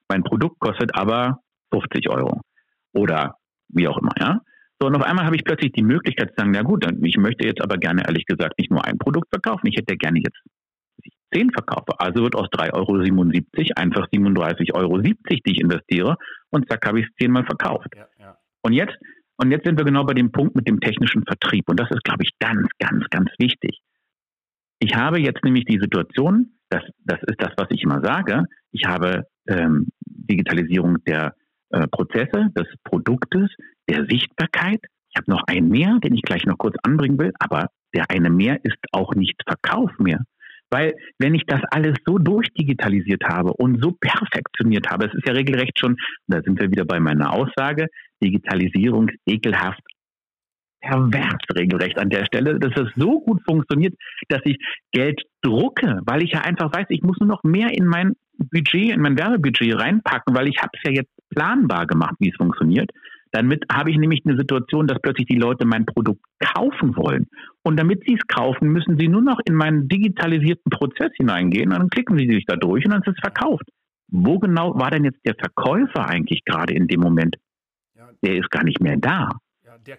[0.10, 1.40] Mein Produkt kostet aber
[1.72, 2.42] 50 Euro.
[2.94, 3.36] Oder
[3.70, 4.40] wie auch immer, ja.
[4.80, 7.48] So, und auf einmal habe ich plötzlich die Möglichkeit zu sagen, na gut, ich möchte
[7.48, 10.40] jetzt aber gerne ehrlich gesagt nicht nur ein Produkt verkaufen, ich hätte gerne jetzt
[11.34, 12.00] zehn verkaufe.
[12.00, 12.92] Also wird aus 3,77 Euro
[13.76, 16.18] einfach 37,70 Euro, die ich investiere
[16.50, 17.88] und zack, habe ich es zehnmal verkauft.
[17.96, 18.38] Ja, ja.
[18.62, 18.98] Und jetzt
[19.38, 21.68] und jetzt sind wir genau bei dem Punkt mit dem technischen Vertrieb.
[21.68, 23.80] Und das ist, glaube ich, ganz, ganz, ganz wichtig.
[24.80, 28.86] Ich habe jetzt nämlich die Situation, das, das ist das, was ich immer sage, ich
[28.86, 31.36] habe ähm, Digitalisierung der
[31.70, 33.50] äh, Prozesse, des Produktes,
[33.90, 34.80] der Sichtbarkeit.
[35.10, 38.30] Ich habe noch einen mehr, den ich gleich noch kurz anbringen will, aber der eine
[38.30, 40.22] mehr ist auch nicht Verkauf mehr.
[40.70, 45.34] Weil wenn ich das alles so durchdigitalisiert habe und so perfektioniert habe, es ist ja
[45.34, 47.88] regelrecht schon, da sind wir wieder bei meiner Aussage,
[48.24, 49.82] Digitalisierung ekelhaft
[50.84, 53.96] pervers regelrecht an der Stelle, dass es so gut funktioniert,
[54.30, 54.58] dass ich
[54.92, 58.92] Geld drucke, weil ich ja einfach weiß, ich muss nur noch mehr in mein Budget,
[58.92, 62.92] in mein Werbebudget reinpacken, weil ich habe es ja jetzt planbar gemacht, wie es funktioniert.
[63.32, 67.28] Damit habe ich nämlich eine Situation, dass plötzlich die Leute mein Produkt kaufen wollen.
[67.64, 71.80] Und damit sie es kaufen, müssen sie nur noch in meinen digitalisierten Prozess hineingehen und
[71.80, 73.68] dann klicken sie sich da durch und dann ist es verkauft.
[74.10, 77.38] Wo genau war denn jetzt der Verkäufer eigentlich gerade in dem Moment?
[78.24, 79.30] Der ist gar nicht mehr da.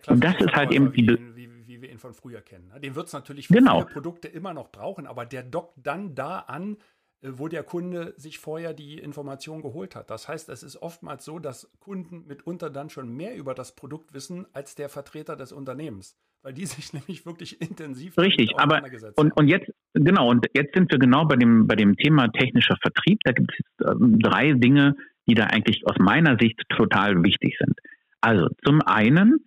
[0.09, 1.07] Und das ist halt eben die.
[1.09, 2.69] Wie, wie, wie, wir ihn von früher kennen.
[2.69, 2.81] Ne?
[2.81, 3.81] Den wird es natürlich für genau.
[3.81, 6.77] viele Produkte immer noch brauchen, aber der dockt dann da an,
[7.25, 10.11] äh, wo der Kunde sich vorher die Information geholt hat.
[10.11, 14.15] Das heißt, es ist oftmals so, dass Kunden mitunter dann schon mehr über das Produkt
[14.15, 18.83] wissen als der Vertreter des Unternehmens, weil die sich nämlich wirklich intensiv Richtig, aber
[19.17, 22.77] und, und jetzt genau und jetzt sind wir genau bei dem bei dem Thema technischer
[22.81, 23.21] Vertrieb.
[23.25, 27.79] Da gibt es ähm, drei Dinge, die da eigentlich aus meiner Sicht total wichtig sind.
[28.21, 29.45] Also zum einen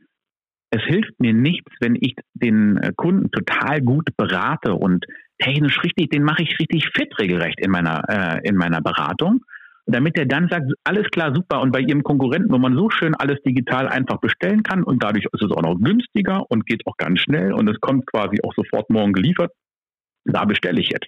[0.69, 5.05] es hilft mir nichts, wenn ich den äh, Kunden total gut berate und
[5.39, 9.41] technisch richtig, den mache ich richtig fit regelrecht in meiner, äh, in meiner Beratung.
[9.85, 11.61] Damit er dann sagt, alles klar, super.
[11.61, 15.25] Und bei Ihrem Konkurrenten, wo man so schön alles digital einfach bestellen kann und dadurch
[15.31, 18.53] ist es auch noch günstiger und geht auch ganz schnell und es kommt quasi auch
[18.53, 19.53] sofort morgen geliefert,
[20.25, 21.07] da bestelle ich jetzt.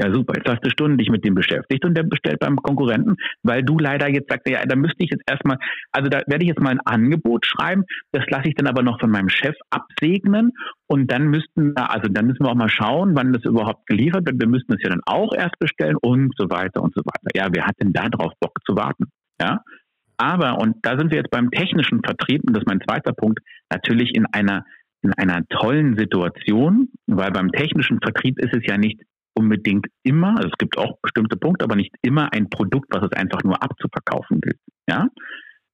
[0.00, 0.34] Ja, super.
[0.36, 3.78] Jetzt hast du Stunden dich mit dem beschäftigt und der bestellt beim Konkurrenten, weil du
[3.78, 5.58] leider jetzt sagst, ja, da müsste ich jetzt erstmal,
[5.90, 9.00] also da werde ich jetzt mal ein Angebot schreiben, das lasse ich dann aber noch
[9.00, 10.52] von meinem Chef absegnen
[10.86, 14.40] und dann müssten, also dann müssen wir auch mal schauen, wann das überhaupt geliefert wird.
[14.40, 17.30] Wir müssten es ja dann auch erst bestellen und so weiter und so weiter.
[17.34, 19.06] Ja, wer hat denn da drauf Bock zu warten?
[19.40, 19.62] Ja.
[20.16, 23.40] Aber, und da sind wir jetzt beim technischen Vertrieb, und das ist mein zweiter Punkt,
[23.70, 24.64] natürlich in einer
[25.00, 29.00] in einer tollen Situation, weil beim technischen Vertrieb ist es ja nicht
[29.38, 33.12] unbedingt immer, also es gibt auch bestimmte Punkte, aber nicht immer ein Produkt, was es
[33.12, 34.58] einfach nur abzuverkaufen gilt.
[34.88, 35.08] Ja?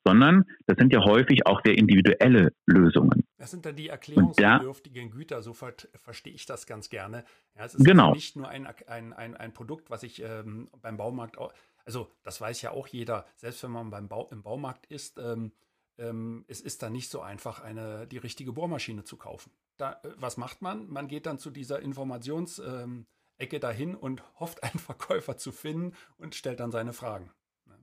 [0.06, 3.24] Sondern das sind ja häufig auch sehr individuelle Lösungen.
[3.38, 7.24] Das sind dann die erklärungsbedürftigen Güter, so ver verstehe ich das ganz gerne.
[7.56, 8.08] Ja, es ist genau.
[8.08, 11.38] Also nicht nur ein, ein, ein, ein Produkt, was ich ähm, beim Baumarkt,
[11.86, 15.52] also das weiß ja auch jeder, selbst wenn man beim Bau, im Baumarkt ist, ähm,
[15.96, 19.52] ähm, es ist dann nicht so einfach, eine, die richtige Bohrmaschine zu kaufen.
[19.78, 20.88] Da, äh, was macht man?
[20.88, 23.06] Man geht dann zu dieser Informationsecke
[23.38, 27.30] ähm, dahin und hofft, einen Verkäufer zu finden und stellt dann seine Fragen.
[27.66, 27.74] Ne?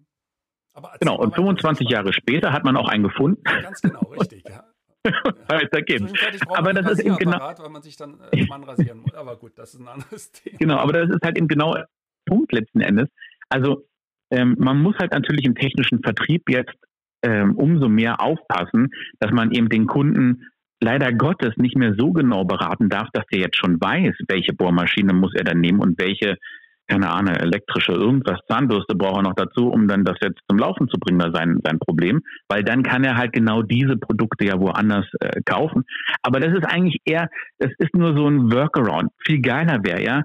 [0.74, 3.44] Aber genau, und 25 Jahre später hat man auch einen gefunden.
[3.44, 4.44] Ganz genau, richtig.
[4.48, 4.66] Ja.
[5.48, 6.12] weitergeben.
[6.50, 9.14] Aber das ist eben genau, weil man sich dann äh, Mann rasieren muss.
[9.16, 10.58] Aber gut, das ist ein anderes Thema.
[10.60, 11.88] Genau, aber das ist halt eben genau der
[12.26, 13.10] Punkt letzten Endes.
[13.50, 13.88] Also
[14.30, 16.76] ähm, man muss halt natürlich im technischen Vertrieb jetzt
[17.24, 20.48] ähm, umso mehr aufpassen, dass man eben den Kunden
[20.82, 25.14] leider Gottes nicht mehr so genau beraten darf, dass der jetzt schon weiß, welche Bohrmaschine
[25.14, 26.38] muss er dann nehmen und welche,
[26.88, 30.90] keine Ahnung, elektrische irgendwas, Zahnbürste braucht er noch dazu, um dann das jetzt zum Laufen
[30.90, 32.22] zu bringen, da sein, sein Problem.
[32.50, 35.84] Weil dann kann er halt genau diese Produkte ja woanders äh, kaufen.
[36.24, 39.12] Aber das ist eigentlich eher, das ist nur so ein Workaround.
[39.26, 40.24] Viel geiler wäre ja,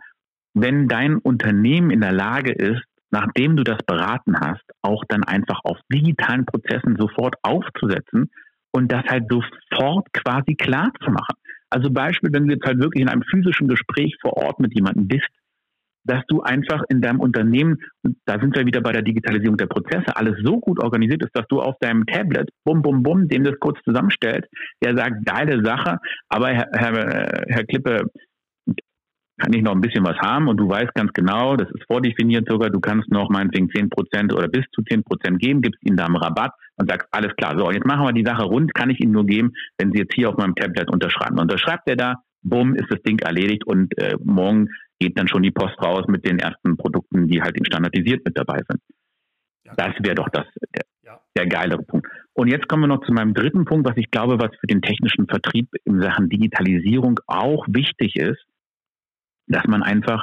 [0.55, 5.61] wenn dein Unternehmen in der Lage ist, nachdem du das beraten hast, auch dann einfach
[5.64, 8.31] auf digitalen Prozessen sofort aufzusetzen
[8.77, 11.35] und das halt sofort quasi klar zu machen.
[11.71, 15.09] Also Beispiel, wenn du jetzt halt wirklich in einem physischen Gespräch vor Ort mit jemandem
[15.09, 15.29] bist,
[16.05, 17.79] dass du einfach in deinem Unternehmen,
[18.27, 21.49] da sind wir wieder bei der Digitalisierung der Prozesse, alles so gut organisiert ist, dass
[21.49, 24.47] du auf deinem Tablet, bum, bum, bum, dem das kurz zusammenstellt,
[24.85, 28.11] der sagt, geile Sache, aber Herr, Herr, Herr Klippe,
[29.38, 32.49] kann ich noch ein bisschen was haben und du weißt ganz genau, das ist vordefiniert
[32.49, 35.96] sogar, du kannst noch meinetwegen 10 Prozent oder bis zu 10 Prozent geben, gibst ihnen
[35.96, 38.90] da einen Rabatt und sagst, alles klar, so, jetzt machen wir die Sache rund, kann
[38.90, 41.38] ich Ihnen nur geben, wenn Sie jetzt hier auf meinem Tablet unterschreiben.
[41.38, 44.68] Unterschreibt er da, bumm, ist das Ding erledigt und äh, morgen
[44.99, 48.61] geht dann schon die Post raus mit den ersten Produkten, die halt standardisiert mit dabei
[48.68, 48.81] sind.
[49.64, 49.72] Ja.
[49.77, 51.20] Das wäre doch das, der, ja.
[51.37, 52.07] der geilere Punkt.
[52.33, 54.81] Und jetzt kommen wir noch zu meinem dritten Punkt, was ich glaube, was für den
[54.81, 58.42] technischen Vertrieb in Sachen Digitalisierung auch wichtig ist,
[59.46, 60.22] dass man einfach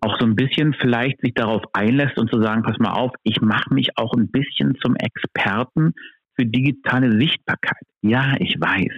[0.00, 3.40] auch so ein bisschen vielleicht sich darauf einlässt und zu sagen, pass mal auf, ich
[3.40, 5.92] mache mich auch ein bisschen zum Experten
[6.34, 7.86] für digitale Sichtbarkeit.
[8.00, 8.90] Ja, ich weiß,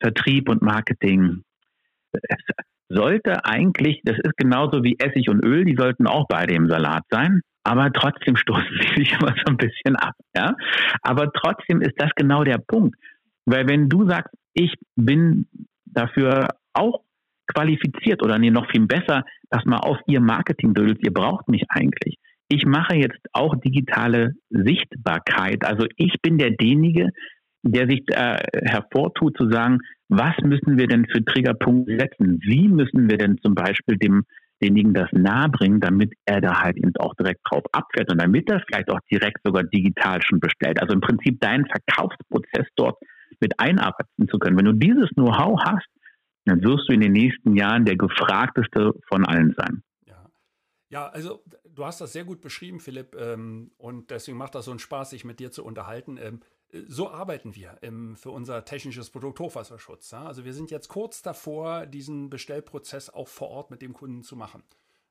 [0.00, 1.42] Vertrieb und Marketing
[2.22, 2.38] es
[2.88, 7.02] sollte eigentlich, das ist genauso wie Essig und Öl, die sollten auch beide im Salat
[7.10, 10.14] sein, aber trotzdem stoßen sie sich immer so ein bisschen ab.
[10.36, 10.54] Ja?
[11.02, 12.96] Aber trotzdem ist das genau der Punkt.
[13.44, 15.46] Weil wenn du sagst, ich bin
[15.84, 17.02] dafür auch
[17.56, 21.64] qualifiziert oder nee, noch viel besser, dass mal auf ihr Marketing dödelt, ihr braucht mich
[21.68, 22.16] eigentlich.
[22.48, 25.64] Ich mache jetzt auch digitale Sichtbarkeit.
[25.64, 27.08] Also ich bin derjenige,
[27.62, 32.38] der sich äh, hervortut zu sagen, was müssen wir denn für Triggerpunkte setzen?
[32.42, 34.22] Wie müssen wir denn zum Beispiel dem
[34.62, 38.62] demjenigen das nahebringen, damit er da halt eben auch direkt drauf abfährt und damit er
[38.66, 40.80] vielleicht auch direkt sogar digital schon bestellt.
[40.80, 42.96] Also im Prinzip deinen Verkaufsprozess dort
[43.40, 44.56] mit einarbeiten zu können.
[44.56, 45.86] Wenn du dieses Know-how hast,
[46.46, 49.82] dann wirst du in den nächsten Jahren der gefragteste von allen sein.
[50.88, 54.70] Ja, also du hast das sehr gut beschrieben, Philipp, ähm, und deswegen macht das so
[54.70, 56.16] einen Spaß, sich mit dir zu unterhalten.
[56.16, 56.40] Ähm,
[56.86, 60.10] so arbeiten wir ähm, für unser technisches Produkt Hochwasserschutz.
[60.12, 60.24] Ja?
[60.24, 64.36] Also wir sind jetzt kurz davor, diesen Bestellprozess auch vor Ort mit dem Kunden zu
[64.36, 64.62] machen.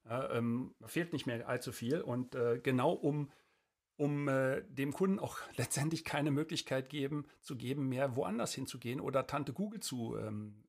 [0.07, 3.29] Ähm, fehlt nicht mehr allzu viel und äh, genau um
[3.97, 9.25] um äh, dem Kunden auch letztendlich keine Möglichkeit geben, zu geben, mehr woanders hinzugehen oder
[9.25, 10.65] Tante Google zu ähm,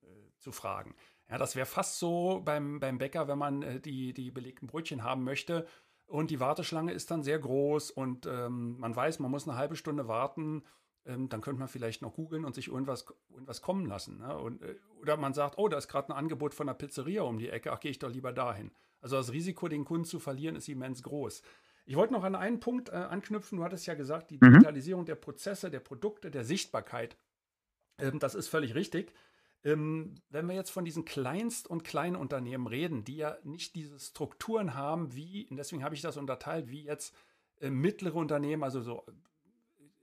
[0.47, 0.95] zu fragen.
[1.29, 5.03] Ja, das wäre fast so beim, beim Bäcker, wenn man äh, die, die belegten Brötchen
[5.03, 5.67] haben möchte
[6.07, 9.75] und die Warteschlange ist dann sehr groß und ähm, man weiß, man muss eine halbe
[9.75, 10.63] Stunde warten,
[11.05, 14.19] ähm, dann könnte man vielleicht noch googeln und sich irgendwas, irgendwas kommen lassen.
[14.19, 14.39] Ne?
[14.39, 17.39] Und, äh, oder man sagt, oh, da ist gerade ein Angebot von einer Pizzeria um
[17.39, 18.71] die Ecke, ach, gehe ich doch lieber dahin.
[19.01, 21.43] Also das Risiko, den Kunden zu verlieren, ist immens groß.
[21.87, 23.59] Ich wollte noch an einen Punkt äh, anknüpfen.
[23.59, 24.53] Du hattest ja gesagt, die mhm.
[24.53, 27.17] Digitalisierung der Prozesse, der Produkte, der Sichtbarkeit.
[27.99, 29.13] Ähm, das ist völlig richtig.
[29.67, 34.75] Ähm, wenn wir jetzt von diesen Kleinst- und Kleinunternehmen reden, die ja nicht diese Strukturen
[34.75, 37.13] haben, wie, und deswegen habe ich das unterteilt, wie jetzt
[37.61, 39.05] äh, mittlere Unternehmen, also so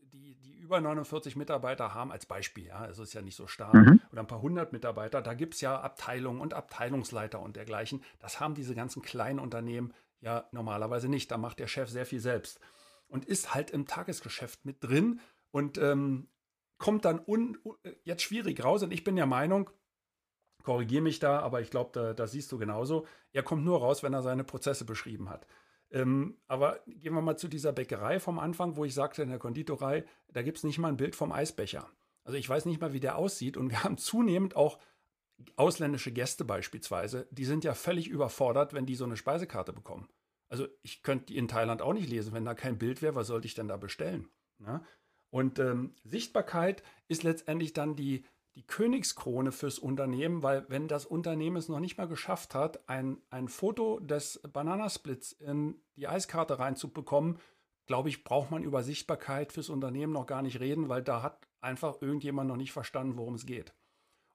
[0.02, 3.74] die, die über 49 Mitarbeiter haben, als Beispiel, ja, es ist ja nicht so stark,
[3.74, 4.02] mhm.
[4.12, 8.04] oder ein paar hundert Mitarbeiter, da gibt es ja Abteilungen und Abteilungsleiter und dergleichen.
[8.20, 11.32] Das haben diese ganzen kleinen Unternehmen ja normalerweise nicht.
[11.32, 12.60] Da macht der Chef sehr viel selbst
[13.08, 15.22] und ist halt im Tagesgeschäft mit drin
[15.52, 16.28] und ähm,
[16.84, 17.58] kommt dann un,
[18.04, 18.84] jetzt schwierig raus.
[18.84, 19.70] Und ich bin der Meinung,
[20.64, 24.04] korrigiere mich da, aber ich glaube, da, da, siehst du genauso, er kommt nur raus,
[24.04, 25.48] wenn er seine Prozesse beschrieben hat.
[25.92, 29.40] Ähm, aber gehen wir mal zu dieser Bäckerei vom Anfang, wo ich sagte, in der
[29.40, 31.90] Konditorei, da gibt es nicht mal ein Bild vom Eisbecher.
[32.26, 33.56] Also ich weiß nicht mal, wie der aussieht.
[33.56, 34.78] Und wir haben zunehmend auch
[35.56, 40.10] ausländische Gäste beispielsweise, die sind ja völlig überfordert, wenn die so eine Speisekarte bekommen.
[40.50, 43.28] Also ich könnte die in Thailand auch nicht lesen, wenn da kein Bild wäre, was
[43.28, 44.28] sollte ich denn da bestellen?
[44.60, 44.84] Ja?
[45.34, 51.58] Und ähm, Sichtbarkeit ist letztendlich dann die, die Königskrone fürs Unternehmen, weil wenn das Unternehmen
[51.58, 57.40] es noch nicht mal geschafft hat, ein, ein Foto des Bananasplits in die Eiskarte reinzubekommen,
[57.88, 61.48] glaube ich, braucht man über Sichtbarkeit fürs Unternehmen noch gar nicht reden, weil da hat
[61.62, 63.74] einfach irgendjemand noch nicht verstanden, worum es geht.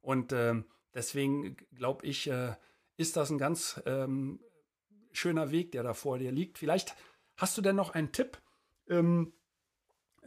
[0.00, 2.56] Und äh, deswegen glaube ich, äh,
[2.96, 4.40] ist das ein ganz ähm,
[5.12, 6.58] schöner Weg, der da vor dir liegt.
[6.58, 6.96] Vielleicht
[7.36, 8.42] hast du denn noch einen Tipp,
[8.88, 9.32] ähm,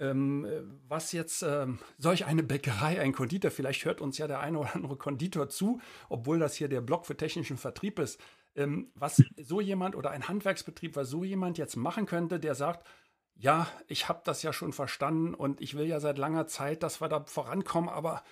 [0.01, 0.47] ähm,
[0.87, 4.75] was jetzt ähm, solch eine Bäckerei, ein Konditor, vielleicht hört uns ja der eine oder
[4.75, 8.19] andere Konditor zu, obwohl das hier der Blog für technischen Vertrieb ist,
[8.55, 12.87] ähm, was so jemand oder ein Handwerksbetrieb, was so jemand jetzt machen könnte, der sagt,
[13.35, 16.99] ja, ich habe das ja schon verstanden und ich will ja seit langer Zeit, dass
[16.99, 18.23] wir da vorankommen, aber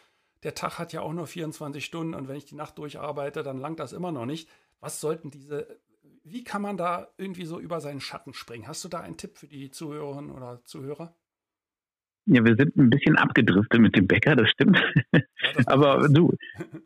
[0.43, 3.59] der Tag hat ja auch nur 24 Stunden und wenn ich die Nacht durcharbeite, dann
[3.59, 4.49] langt das immer noch nicht.
[4.79, 5.79] Was sollten diese
[6.23, 8.67] wie kann man da irgendwie so über seinen Schatten springen?
[8.67, 11.15] Hast du da einen Tipp für die Zuhörerinnen oder Zuhörer?
[12.25, 14.79] Ja, wir sind ein bisschen abgedriftet mit dem Bäcker, das stimmt.
[15.65, 16.35] Aber du,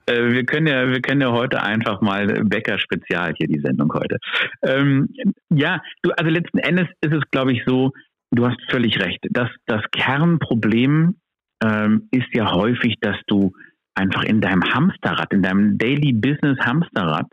[0.06, 3.94] äh, wir können ja, wir können ja heute einfach mal Bäcker Spezial hier die Sendung
[3.94, 4.18] heute.
[4.62, 5.10] Ähm,
[5.50, 7.92] ja, du, also letzten Endes ist es, glaube ich, so.
[8.32, 9.20] Du hast völlig recht.
[9.30, 11.18] Das, das Kernproblem
[11.64, 13.52] ähm, ist ja häufig, dass du
[13.96, 17.28] einfach in deinem Hamsterrad, in deinem Daily Business Hamsterrad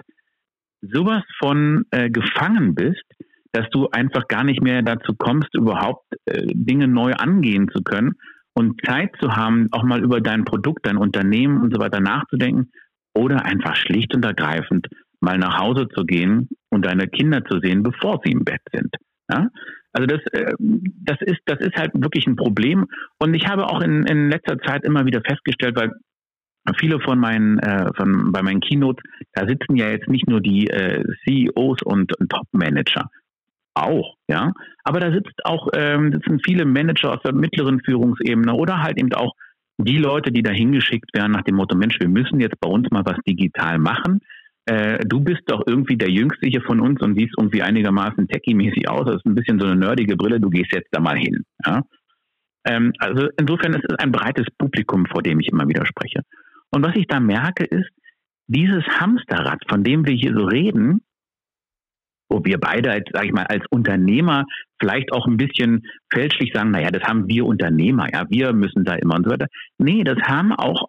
[0.82, 3.04] sowas von äh, gefangen bist,
[3.52, 8.14] dass du einfach gar nicht mehr dazu kommst, überhaupt äh, Dinge neu angehen zu können
[8.54, 12.70] und Zeit zu haben, auch mal über dein Produkt, dein Unternehmen und so weiter nachzudenken
[13.14, 14.88] oder einfach schlicht und ergreifend
[15.20, 18.94] mal nach Hause zu gehen und deine Kinder zu sehen, bevor sie im Bett sind.
[19.30, 19.48] Ja?
[19.92, 22.86] Also das, äh, das ist, das ist halt wirklich ein Problem.
[23.18, 25.92] Und ich habe auch in, in letzter Zeit immer wieder festgestellt, weil
[26.78, 30.68] viele von meinen, äh, von, bei meinen Keynotes, da sitzen ja jetzt nicht nur die
[30.68, 33.10] äh, CEOs und, und Top-Manager,
[33.82, 34.52] auch, ja,
[34.84, 39.12] aber da sitzt auch, ähm, sitzen viele Manager aus der mittleren Führungsebene oder halt eben
[39.14, 39.34] auch
[39.78, 42.90] die Leute, die da hingeschickt werden nach dem Motto, Mensch, wir müssen jetzt bei uns
[42.90, 44.20] mal was digital machen.
[44.66, 48.88] Äh, du bist doch irgendwie der Jüngste hier von uns und siehst irgendwie einigermaßen techie-mäßig
[48.88, 49.06] aus.
[49.06, 51.44] Das ist ein bisschen so eine nerdige Brille, du gehst jetzt da mal hin.
[51.64, 51.82] Ja?
[52.66, 56.22] Ähm, also insofern ist es ein breites Publikum, vor dem ich immer wieder spreche.
[56.70, 57.90] Und was ich da merke, ist,
[58.46, 61.02] dieses Hamsterrad, von dem wir hier so reden,
[62.30, 64.44] wo wir beide, als, sag ich mal, als Unternehmer
[64.80, 68.94] vielleicht auch ein bisschen fälschlich sagen, naja, das haben wir Unternehmer, ja, wir müssen da
[68.94, 69.48] immer und so weiter.
[69.78, 70.84] Nee, das haben auch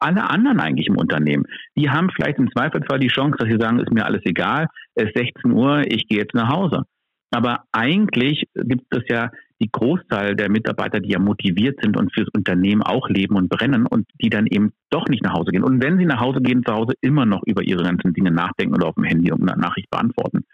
[0.00, 1.44] alle anderen eigentlich im Unternehmen.
[1.76, 5.08] Die haben vielleicht im Zweifelsfall die Chance, dass sie sagen, ist mir alles egal, es
[5.08, 6.84] ist 16 Uhr, ich gehe jetzt nach Hause.
[7.30, 9.30] Aber eigentlich gibt es ja
[9.60, 13.86] die Großteil der Mitarbeiter, die ja motiviert sind und fürs Unternehmen auch leben und brennen
[13.86, 15.64] und die dann eben doch nicht nach Hause gehen.
[15.64, 18.74] Und wenn sie nach Hause gehen, zu Hause immer noch über ihre ganzen Dinge nachdenken
[18.74, 20.44] oder auf dem Handy irgendeine Nachricht beantworten.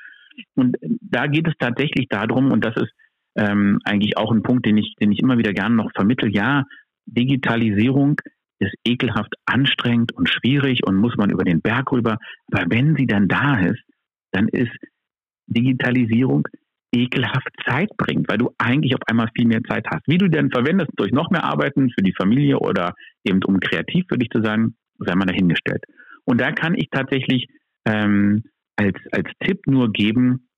[0.54, 2.92] Und da geht es tatsächlich darum, und das ist
[3.36, 6.34] ähm, eigentlich auch ein Punkt, den ich, den ich immer wieder gerne noch vermittel.
[6.34, 6.64] Ja,
[7.06, 8.20] Digitalisierung
[8.58, 12.18] ist ekelhaft anstrengend und schwierig und muss man über den Berg rüber.
[12.52, 13.82] Aber wenn sie dann da ist,
[14.32, 14.76] dann ist
[15.46, 16.46] Digitalisierung
[16.92, 20.06] ekelhaft Zeit bringt, weil du eigentlich auf einmal viel mehr Zeit hast.
[20.06, 24.06] Wie du denn verwendest durch noch mehr Arbeiten für die Familie oder eben um kreativ
[24.08, 25.84] für dich zu sein, sei mal dahingestellt.
[26.24, 27.48] Und da kann ich tatsächlich
[27.86, 28.44] ähm,
[28.80, 30.48] als, als Tipp nur geben,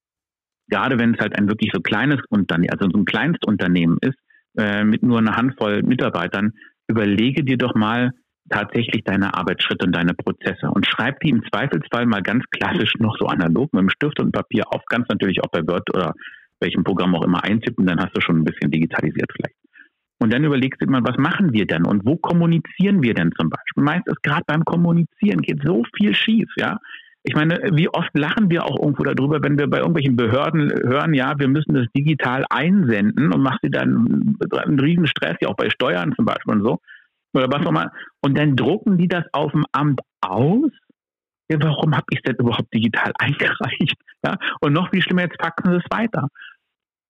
[0.69, 4.17] gerade wenn es halt ein wirklich so kleines Unternehmen, also so ein Kleinstunternehmen ist,
[4.57, 6.53] äh, mit nur einer Handvoll Mitarbeitern,
[6.87, 8.11] überlege dir doch mal,
[8.49, 13.15] tatsächlich deine Arbeitsschritte und deine Prozesse und schreib die im Zweifelsfall mal ganz klassisch noch
[13.17, 16.13] so analog mit dem Stift und Papier auf, ganz natürlich auch bei Word oder
[16.59, 19.55] welchem Programm auch immer eintippen, dann hast du schon ein bisschen digitalisiert vielleicht.
[20.19, 23.49] Und dann überlegst du immer, was machen wir denn und wo kommunizieren wir denn zum
[23.49, 23.83] Beispiel?
[23.83, 26.77] Meist ist gerade beim Kommunizieren geht so viel schief, ja.
[27.25, 31.13] Ich meine, wie oft lachen wir auch irgendwo darüber, wenn wir bei irgendwelchen Behörden hören,
[31.13, 35.55] ja, wir müssen das digital einsenden und macht sie dann einen riesen Stress, ja auch
[35.55, 36.79] bei Steuern zum Beispiel und so
[37.33, 37.91] oder was auch immer.
[38.21, 40.71] Und dann drucken die das auf dem Amt aus.
[41.49, 43.95] Ja, warum habe ich es denn überhaupt digital eingereicht?
[44.23, 44.37] Ja?
[44.61, 46.29] Und noch viel schlimmer, jetzt faxen sie es weiter.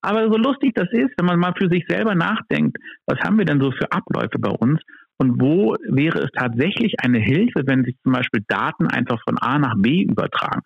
[0.02, 2.76] Aber so lustig das ist, wenn man mal für sich selber nachdenkt,
[3.06, 4.80] was haben wir denn so für Abläufe bei uns
[5.18, 9.58] und wo wäre es tatsächlich eine Hilfe, wenn sich zum Beispiel Daten einfach von A
[9.58, 10.62] nach B übertragen?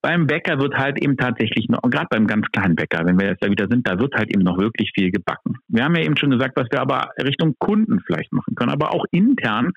[0.00, 3.42] Beim Bäcker wird halt eben tatsächlich noch, gerade beim ganz kleinen Bäcker, wenn wir jetzt
[3.42, 5.56] da wieder sind, da wird halt eben noch wirklich viel gebacken.
[5.68, 8.94] Wir haben ja eben schon gesagt, was wir aber Richtung Kunden vielleicht machen können, aber
[8.94, 9.72] auch intern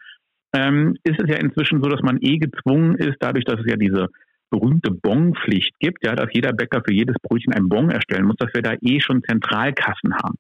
[0.53, 3.77] ähm, ist es ja inzwischen so, dass man eh gezwungen ist, dadurch, dass es ja
[3.77, 4.07] diese
[4.51, 8.53] berühmte Bonpflicht gibt, ja, dass jeder Bäcker für jedes Brötchen einen Bon erstellen muss, dass
[8.53, 10.35] wir da eh schon Zentralkassen haben.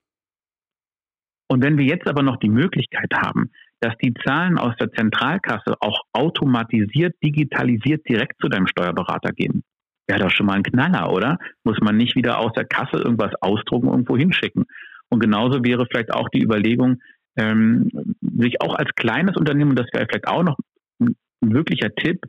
[1.51, 5.75] Und wenn wir jetzt aber noch die Möglichkeit haben, dass die Zahlen aus der Zentralkasse
[5.81, 9.61] auch automatisiert, digitalisiert direkt zu deinem Steuerberater gehen,
[10.07, 11.39] wäre doch schon mal ein Knaller, oder?
[11.65, 14.63] Muss man nicht wieder aus der Kasse irgendwas ausdrucken irgendwo hinschicken.
[15.09, 17.01] Und genauso wäre vielleicht auch die Überlegung,
[17.35, 17.89] ähm,
[18.21, 20.57] sich auch als kleines Unternehmen, das wäre vielleicht auch noch
[21.01, 22.21] ein wirklicher Tipp,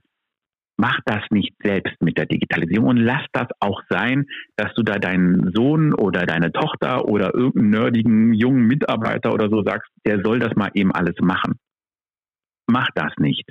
[0.83, 4.27] mach das nicht selbst mit der Digitalisierung und lass das auch sein,
[4.57, 9.63] dass du da deinen Sohn oder deine Tochter oder irgendeinen nerdigen jungen Mitarbeiter oder so
[9.63, 11.55] sagst, der soll das mal eben alles machen.
[12.67, 13.49] Mach das nicht.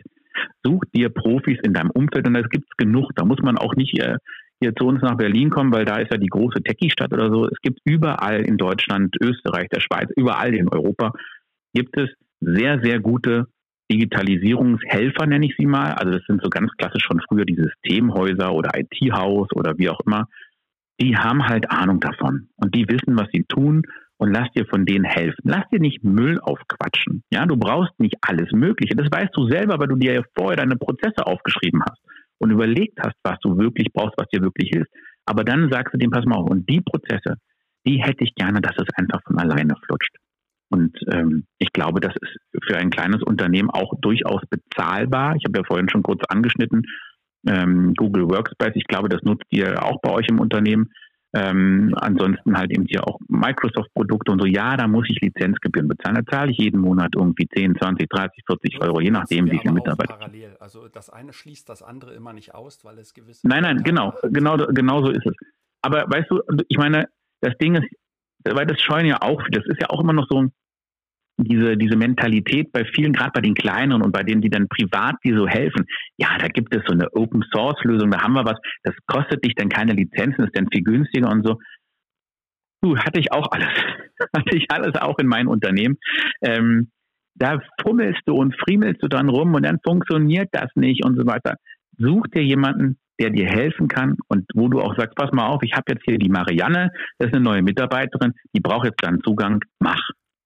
[0.62, 3.12] Such dir Profis in deinem Umfeld und das gibt's genug.
[3.16, 4.18] Da muss man auch nicht hier,
[4.60, 7.46] hier zu uns nach Berlin kommen, weil da ist ja die große Techie-Stadt oder so.
[7.46, 11.14] Es gibt überall in Deutschland, Österreich, der Schweiz, überall in Europa
[11.74, 12.10] gibt es
[12.42, 13.48] sehr, sehr gute
[13.92, 15.92] Digitalisierungshelfer, nenne ich sie mal.
[15.94, 20.00] Also das sind so ganz klassisch schon früher die Systemhäuser oder IT-Haus oder wie auch
[20.06, 20.28] immer.
[21.00, 23.84] Die haben halt Ahnung davon und die wissen, was sie tun
[24.18, 25.42] und lass dir von denen helfen.
[25.44, 27.24] Lass dir nicht Müll aufquatschen.
[27.34, 28.96] Ja, du brauchst nicht alles Mögliche.
[28.96, 32.00] Das weißt du selber, weil du dir ja vorher deine Prozesse aufgeschrieben hast
[32.38, 34.92] und überlegt hast, was du wirklich brauchst, was dir wirklich hilft.
[35.26, 37.38] Aber dann sagst du dem, pass mal auf, und die Prozesse,
[37.86, 40.16] die hätte ich gerne, dass es einfach von alleine flutscht.
[40.72, 45.36] Und ähm, ich glaube, das ist für ein kleines Unternehmen auch durchaus bezahlbar.
[45.36, 46.84] Ich habe ja vorhin schon kurz angeschnitten,
[47.48, 50.90] ähm, Google Workspace, ich glaube, das nutzt ihr auch bei euch im Unternehmen.
[51.34, 54.46] Ähm, ansonsten halt eben hier auch Microsoft-Produkte und so.
[54.46, 56.16] Ja, da muss ich Lizenzgebühren bezahlen.
[56.16, 59.74] Da zahle ich jeden Monat irgendwie 10, 20, 30, 40 Euro, je nachdem, wie viele
[59.74, 60.16] Mitarbeiter.
[60.16, 60.58] Parallel.
[60.60, 63.48] Also das eine schließt das andere immer nicht aus, weil es gewisse.
[63.48, 65.34] Nein, nein, genau, genau, genau so ist es.
[65.82, 67.08] Aber weißt du, ich meine,
[67.40, 67.88] das Ding ist,
[68.44, 70.52] weil das scheuen ja auch, das ist ja auch immer noch so ein,
[71.38, 75.16] diese, diese Mentalität bei vielen, gerade bei den Kleineren und bei denen, die dann privat
[75.24, 75.86] die so helfen,
[76.18, 79.44] ja, da gibt es so eine Open Source Lösung, da haben wir was, das kostet
[79.44, 81.58] dich dann keine Lizenzen, ist dann viel günstiger und so.
[82.82, 83.70] Du, hatte ich auch alles.
[84.36, 85.98] hatte ich alles auch in meinem Unternehmen.
[86.42, 86.92] Ähm,
[87.36, 91.26] da fummelst du und friemelst du dran rum und dann funktioniert das nicht und so
[91.26, 91.56] weiter.
[91.98, 95.62] Such dir jemanden, der dir helfen kann und wo du auch sagst, pass mal auf,
[95.64, 99.22] ich habe jetzt hier die Marianne, das ist eine neue Mitarbeiterin, die braucht jetzt dann
[99.22, 100.02] Zugang, mach.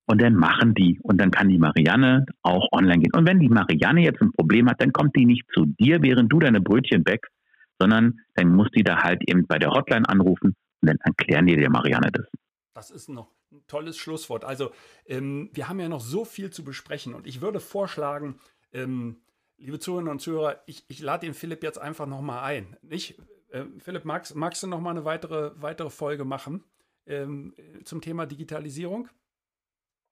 [0.07, 0.99] Und dann machen die.
[1.01, 3.13] Und dann kann die Marianne auch online gehen.
[3.13, 6.31] Und wenn die Marianne jetzt ein Problem hat, dann kommt die nicht zu dir, während
[6.31, 7.31] du deine Brötchen backst,
[7.79, 11.55] sondern dann muss die da halt eben bei der Hotline anrufen und dann erklären die
[11.55, 12.25] der Marianne das.
[12.73, 14.43] Das ist noch ein tolles Schlusswort.
[14.43, 14.71] Also,
[15.05, 18.39] ähm, wir haben ja noch so viel zu besprechen und ich würde vorschlagen,
[18.73, 19.17] ähm,
[19.57, 22.75] liebe Zuhörerinnen und Zuhörer, ich, ich lade den Philipp jetzt einfach nochmal ein.
[22.81, 23.17] Nicht?
[23.49, 26.63] Äh, Philipp, magst, magst du nochmal eine weitere, weitere Folge machen
[27.05, 27.53] ähm,
[27.85, 29.09] zum Thema Digitalisierung?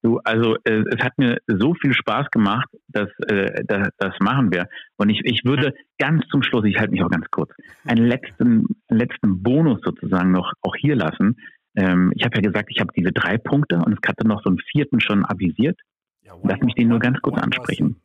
[0.04, 4.52] Du, also äh, es hat mir so viel Spaß gemacht, dass äh, das, das machen
[4.52, 4.68] wir.
[4.98, 7.50] Und ich, ich würde ganz zum Schluss, ich halte mich auch ganz kurz,
[7.86, 11.38] einen letzten, letzten Bonus sozusagen noch auch hier lassen.
[11.74, 14.50] Ähm, ich habe ja gesagt, ich habe diese drei Punkte und es hatte noch so
[14.50, 15.80] einen vierten schon avisiert.
[16.20, 17.96] Ja, Lass mich den nur ganz kurz one ansprechen.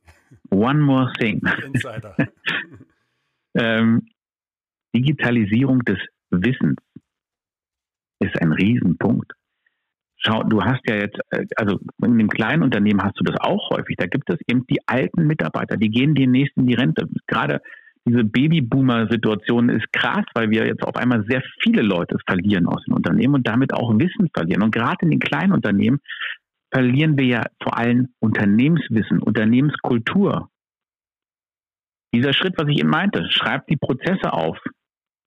[0.52, 1.42] More one more thing.
[1.66, 2.16] Insider.
[3.56, 4.08] ähm,
[4.96, 6.78] Digitalisierung des Wissens
[8.22, 9.34] ist ein Riesenpunkt.
[10.22, 13.70] Schau, du hast ja jetzt, äh, also in dem kleinen Unternehmen hast du das auch
[13.72, 13.96] häufig.
[13.98, 17.08] Da gibt es eben die alten Mitarbeiter, die gehen demnächst in die Rente.
[17.28, 17.62] Gerade
[18.06, 22.96] diese Babyboomer-Situation ist krass, weil wir jetzt auf einmal sehr viele Leute verlieren aus den
[22.96, 24.64] Unternehmen und damit auch Wissen verlieren.
[24.64, 26.00] Und gerade in den kleinen Unternehmen
[26.72, 30.50] verlieren wir ja vor allem Unternehmenswissen, Unternehmenskultur.
[32.14, 34.58] Dieser Schritt, was ich eben meinte, schreib die Prozesse auf.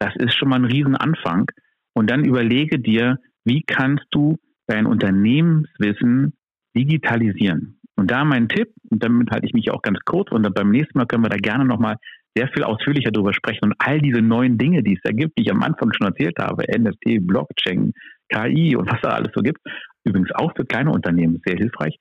[0.01, 1.47] Das ist schon mal ein Riesenanfang.
[1.95, 4.39] Und dann überlege dir, wie kannst du
[4.73, 6.33] dein Unternehmenswissen
[6.77, 7.79] digitalisieren.
[7.97, 10.99] Und da mein Tipp, und damit halte ich mich auch ganz kurz, und beim nächsten
[10.99, 11.97] Mal können wir da gerne nochmal
[12.35, 15.43] sehr viel ausführlicher darüber sprechen und all diese neuen Dinge, die es da gibt, die
[15.43, 17.93] ich am Anfang schon erzählt habe, NFT, Blockchain,
[18.31, 19.59] KI und was da alles so gibt,
[20.05, 21.99] übrigens auch für kleine Unternehmen sehr hilfreich.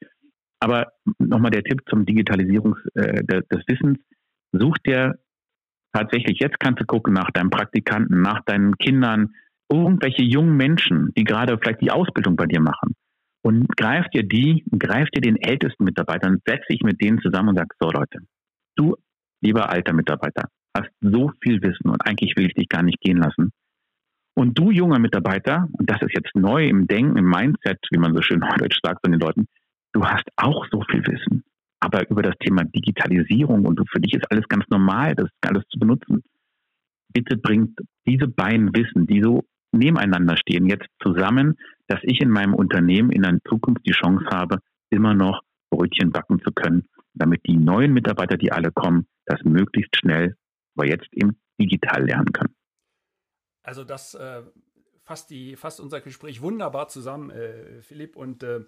[0.62, 4.00] Aber nochmal der Tipp zum Digitalisierung äh, des Wissens.
[4.54, 5.16] Such dir
[5.92, 9.34] tatsächlich, jetzt kannst du gucken nach deinen Praktikanten, nach deinen Kindern,
[9.72, 12.94] irgendwelche jungen Menschen, die gerade vielleicht die Ausbildung bei dir machen.
[13.44, 17.58] Und greif dir die, greif dir den ältesten Mitarbeitern, setz dich mit denen zusammen und
[17.58, 18.20] sag, so Leute,
[18.76, 18.96] du,
[19.42, 23.18] lieber alter Mitarbeiter, hast so viel Wissen und eigentlich will ich dich gar nicht gehen
[23.18, 23.52] lassen.
[24.36, 28.14] Und du, junger Mitarbeiter, und das ist jetzt neu im Denken, im Mindset, wie man
[28.14, 29.48] so schön neudeutsch sagt von den Leuten,
[29.94, 31.44] du hast auch so viel Wissen.
[31.80, 35.80] Aber über das Thema Digitalisierung und für dich ist alles ganz normal, das alles zu
[35.80, 36.22] benutzen.
[37.12, 41.58] Bitte bringt diese beiden Wissen, die so nebeneinander stehen, jetzt zusammen,
[41.88, 44.60] dass ich in meinem Unternehmen in der Zukunft die Chance habe,
[44.90, 49.96] immer noch Brötchen backen zu können, damit die neuen Mitarbeiter, die alle kommen, das möglichst
[49.98, 50.36] schnell,
[50.76, 52.56] aber jetzt eben digital lernen können.
[53.64, 54.44] Also das äh,
[55.04, 58.16] fasst, die, fasst unser Gespräch wunderbar zusammen, äh, Philipp.
[58.16, 58.62] Und äh,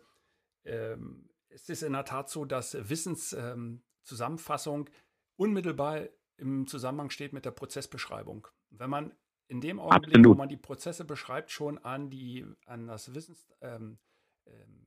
[0.65, 4.93] ähm, es ist in der Tat so, dass Wissenszusammenfassung ähm,
[5.35, 6.01] unmittelbar
[6.37, 8.47] im Zusammenhang steht mit der Prozessbeschreibung.
[8.69, 9.13] Wenn man
[9.47, 10.35] in dem Augenblick, Absolut.
[10.35, 13.97] wo man die Prozesse beschreibt, schon an, die, an das Wissens, ähm,
[14.45, 14.85] ähm,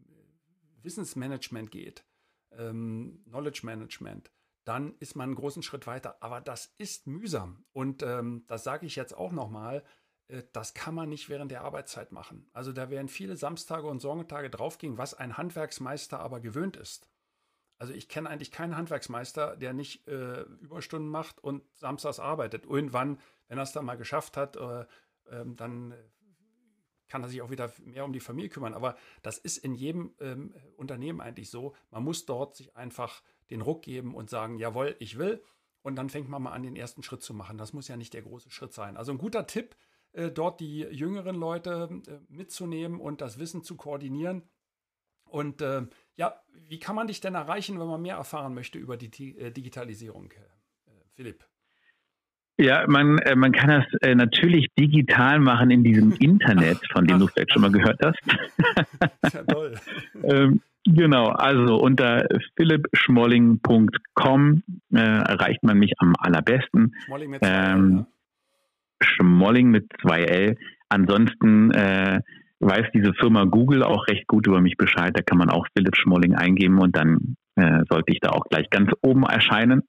[0.82, 2.04] Wissensmanagement geht,
[2.52, 4.30] ähm, Knowledge Management,
[4.64, 6.16] dann ist man einen großen Schritt weiter.
[6.20, 7.64] Aber das ist mühsam.
[7.72, 9.84] Und ähm, das sage ich jetzt auch nochmal,
[10.28, 12.48] äh, das kann man nicht während der Arbeitszeit machen.
[12.52, 17.08] Also da werden viele Samstage und Sonntage draufgehen, was ein Handwerksmeister aber gewöhnt ist.
[17.78, 22.64] Also ich kenne eigentlich keinen Handwerksmeister, der nicht äh, Überstunden macht und samstags arbeitet.
[22.64, 23.18] Irgendwann,
[23.48, 24.86] wenn er es dann mal geschafft hat, äh,
[25.30, 25.94] ähm, äh, dann
[27.08, 28.74] kann er sich auch wieder mehr um die Familie kümmern.
[28.74, 31.74] Aber das ist in jedem ähm, Unternehmen eigentlich so.
[31.90, 35.42] Man muss dort sich einfach den Ruck geben und sagen, jawohl, ich will.
[35.82, 37.58] Und dann fängt man mal an, den ersten Schritt zu machen.
[37.58, 38.96] Das muss ja nicht der große Schritt sein.
[38.96, 39.76] Also ein guter Tipp,
[40.12, 44.42] äh, dort die jüngeren Leute äh, mitzunehmen und das Wissen zu koordinieren.
[45.26, 45.86] Und äh,
[46.16, 46.34] ja,
[46.68, 50.32] wie kann man dich denn erreichen, wenn man mehr erfahren möchte über die äh, Digitalisierung,
[50.32, 50.36] äh,
[51.14, 51.44] Philipp?
[52.58, 57.20] Ja, man, äh, man kann das natürlich digital machen in diesem Internet, von dem ach,
[57.20, 58.18] du vielleicht ach, schon mal gehört hast.
[59.34, 59.74] ja toll.
[60.22, 64.62] ähm, genau, also unter philippschmolling.com
[64.92, 66.94] äh, erreicht man mich am allerbesten.
[67.04, 68.06] Schmolling mit zwei ähm, L, ja.
[69.02, 70.56] Schmolling mit zwei L.
[70.88, 72.22] Ansonsten äh,
[72.60, 75.12] weiß diese Firma Google auch recht gut über mich Bescheid.
[75.14, 78.70] Da kann man auch Philipp Schmolling eingeben und dann äh, sollte ich da auch gleich
[78.70, 79.82] ganz oben erscheinen.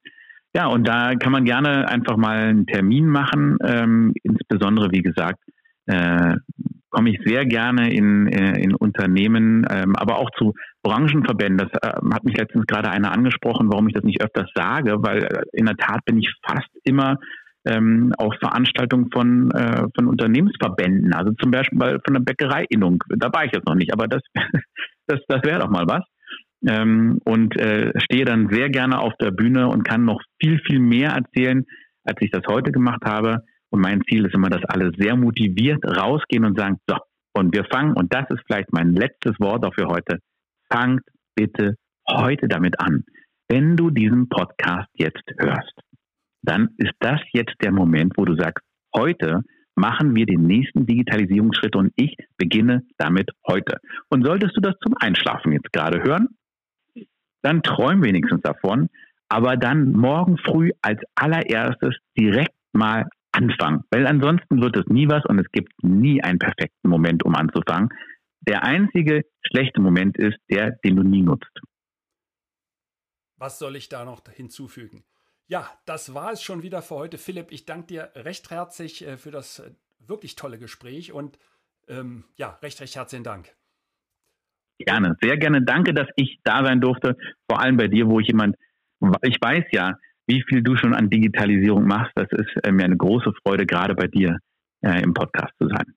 [0.53, 3.57] Ja, und da kann man gerne einfach mal einen Termin machen.
[3.63, 5.39] Ähm, insbesondere, wie gesagt,
[5.85, 6.35] äh,
[6.89, 10.53] komme ich sehr gerne in, äh, in Unternehmen, ähm, aber auch zu
[10.83, 11.67] Branchenverbänden.
[11.69, 15.23] Das äh, hat mich letztens gerade einer angesprochen, warum ich das nicht öfters sage, weil
[15.23, 17.17] äh, in der Tat bin ich fast immer
[17.65, 23.03] ähm, auf Veranstaltungen von, äh, von Unternehmensverbänden, also zum Beispiel von der Bäckereiinnung.
[23.09, 24.21] Da war ich jetzt noch nicht, aber das,
[25.07, 26.03] das, das wäre doch mal was
[26.65, 30.79] ähm, und äh, stehe dann sehr gerne auf der Bühne und kann noch viel, viel
[30.79, 31.65] mehr erzählen,
[32.03, 33.43] als ich das heute gemacht habe.
[33.69, 36.95] Und mein Ziel ist immer, dass alle sehr motiviert rausgehen und sagen, so,
[37.33, 40.19] und wir fangen, und das ist vielleicht mein letztes Wort auch für heute,
[40.71, 41.03] fangt
[41.35, 41.75] bitte
[42.09, 43.03] heute damit an.
[43.47, 45.73] Wenn du diesen Podcast jetzt hörst,
[46.47, 49.43] dann ist das jetzt der Moment, wo du sagst, heute
[49.75, 53.79] machen wir den nächsten Digitalisierungsschritt und ich beginne damit heute.
[54.09, 56.29] Und solltest du das zum Einschlafen jetzt gerade hören,
[57.43, 58.89] dann träum wenigstens davon,
[59.29, 65.25] aber dann morgen früh als allererstes direkt mal anfangen, weil ansonsten wird es nie was
[65.25, 67.89] und es gibt nie einen perfekten Moment, um anzufangen.
[68.39, 71.51] Der einzige schlechte Moment ist der, den du nie nutzt.
[73.35, 75.03] Was soll ich da noch hinzufügen?
[75.47, 77.17] Ja, das war es schon wieder für heute.
[77.17, 81.39] Philipp, ich danke dir recht herzlich äh, für das äh, wirklich tolle Gespräch und
[81.87, 83.55] ähm, ja, recht, recht herzlichen Dank.
[84.79, 85.61] Gerne, sehr gerne.
[85.63, 87.17] Danke, dass ich da sein durfte.
[87.49, 88.55] Vor allem bei dir, wo ich jemand,
[89.23, 92.11] ich weiß ja, wie viel du schon an Digitalisierung machst.
[92.15, 94.37] Das ist äh, mir eine große Freude, gerade bei dir
[94.81, 95.95] äh, im Podcast zu sein.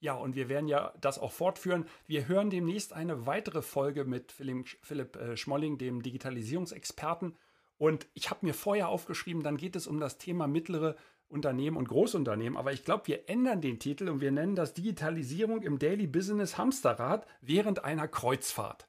[0.00, 1.84] Ja, und wir werden ja das auch fortführen.
[2.06, 7.36] Wir hören demnächst eine weitere Folge mit Philipp, Philipp äh, Schmolling, dem Digitalisierungsexperten.
[7.80, 10.96] Und ich habe mir vorher aufgeschrieben, dann geht es um das Thema mittlere
[11.28, 12.58] Unternehmen und Großunternehmen.
[12.58, 16.58] Aber ich glaube, wir ändern den Titel und wir nennen das Digitalisierung im Daily Business
[16.58, 18.86] Hamsterrad während einer Kreuzfahrt.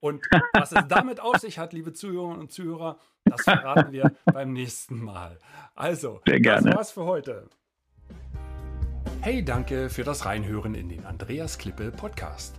[0.00, 4.52] Und was es damit auf sich hat, liebe Zuhörerinnen und Zuhörer, das verraten wir beim
[4.52, 5.38] nächsten Mal.
[5.76, 7.48] Also, das war's für heute.
[9.20, 12.58] Hey, danke für das Reinhören in den Andreas Klippe Podcast.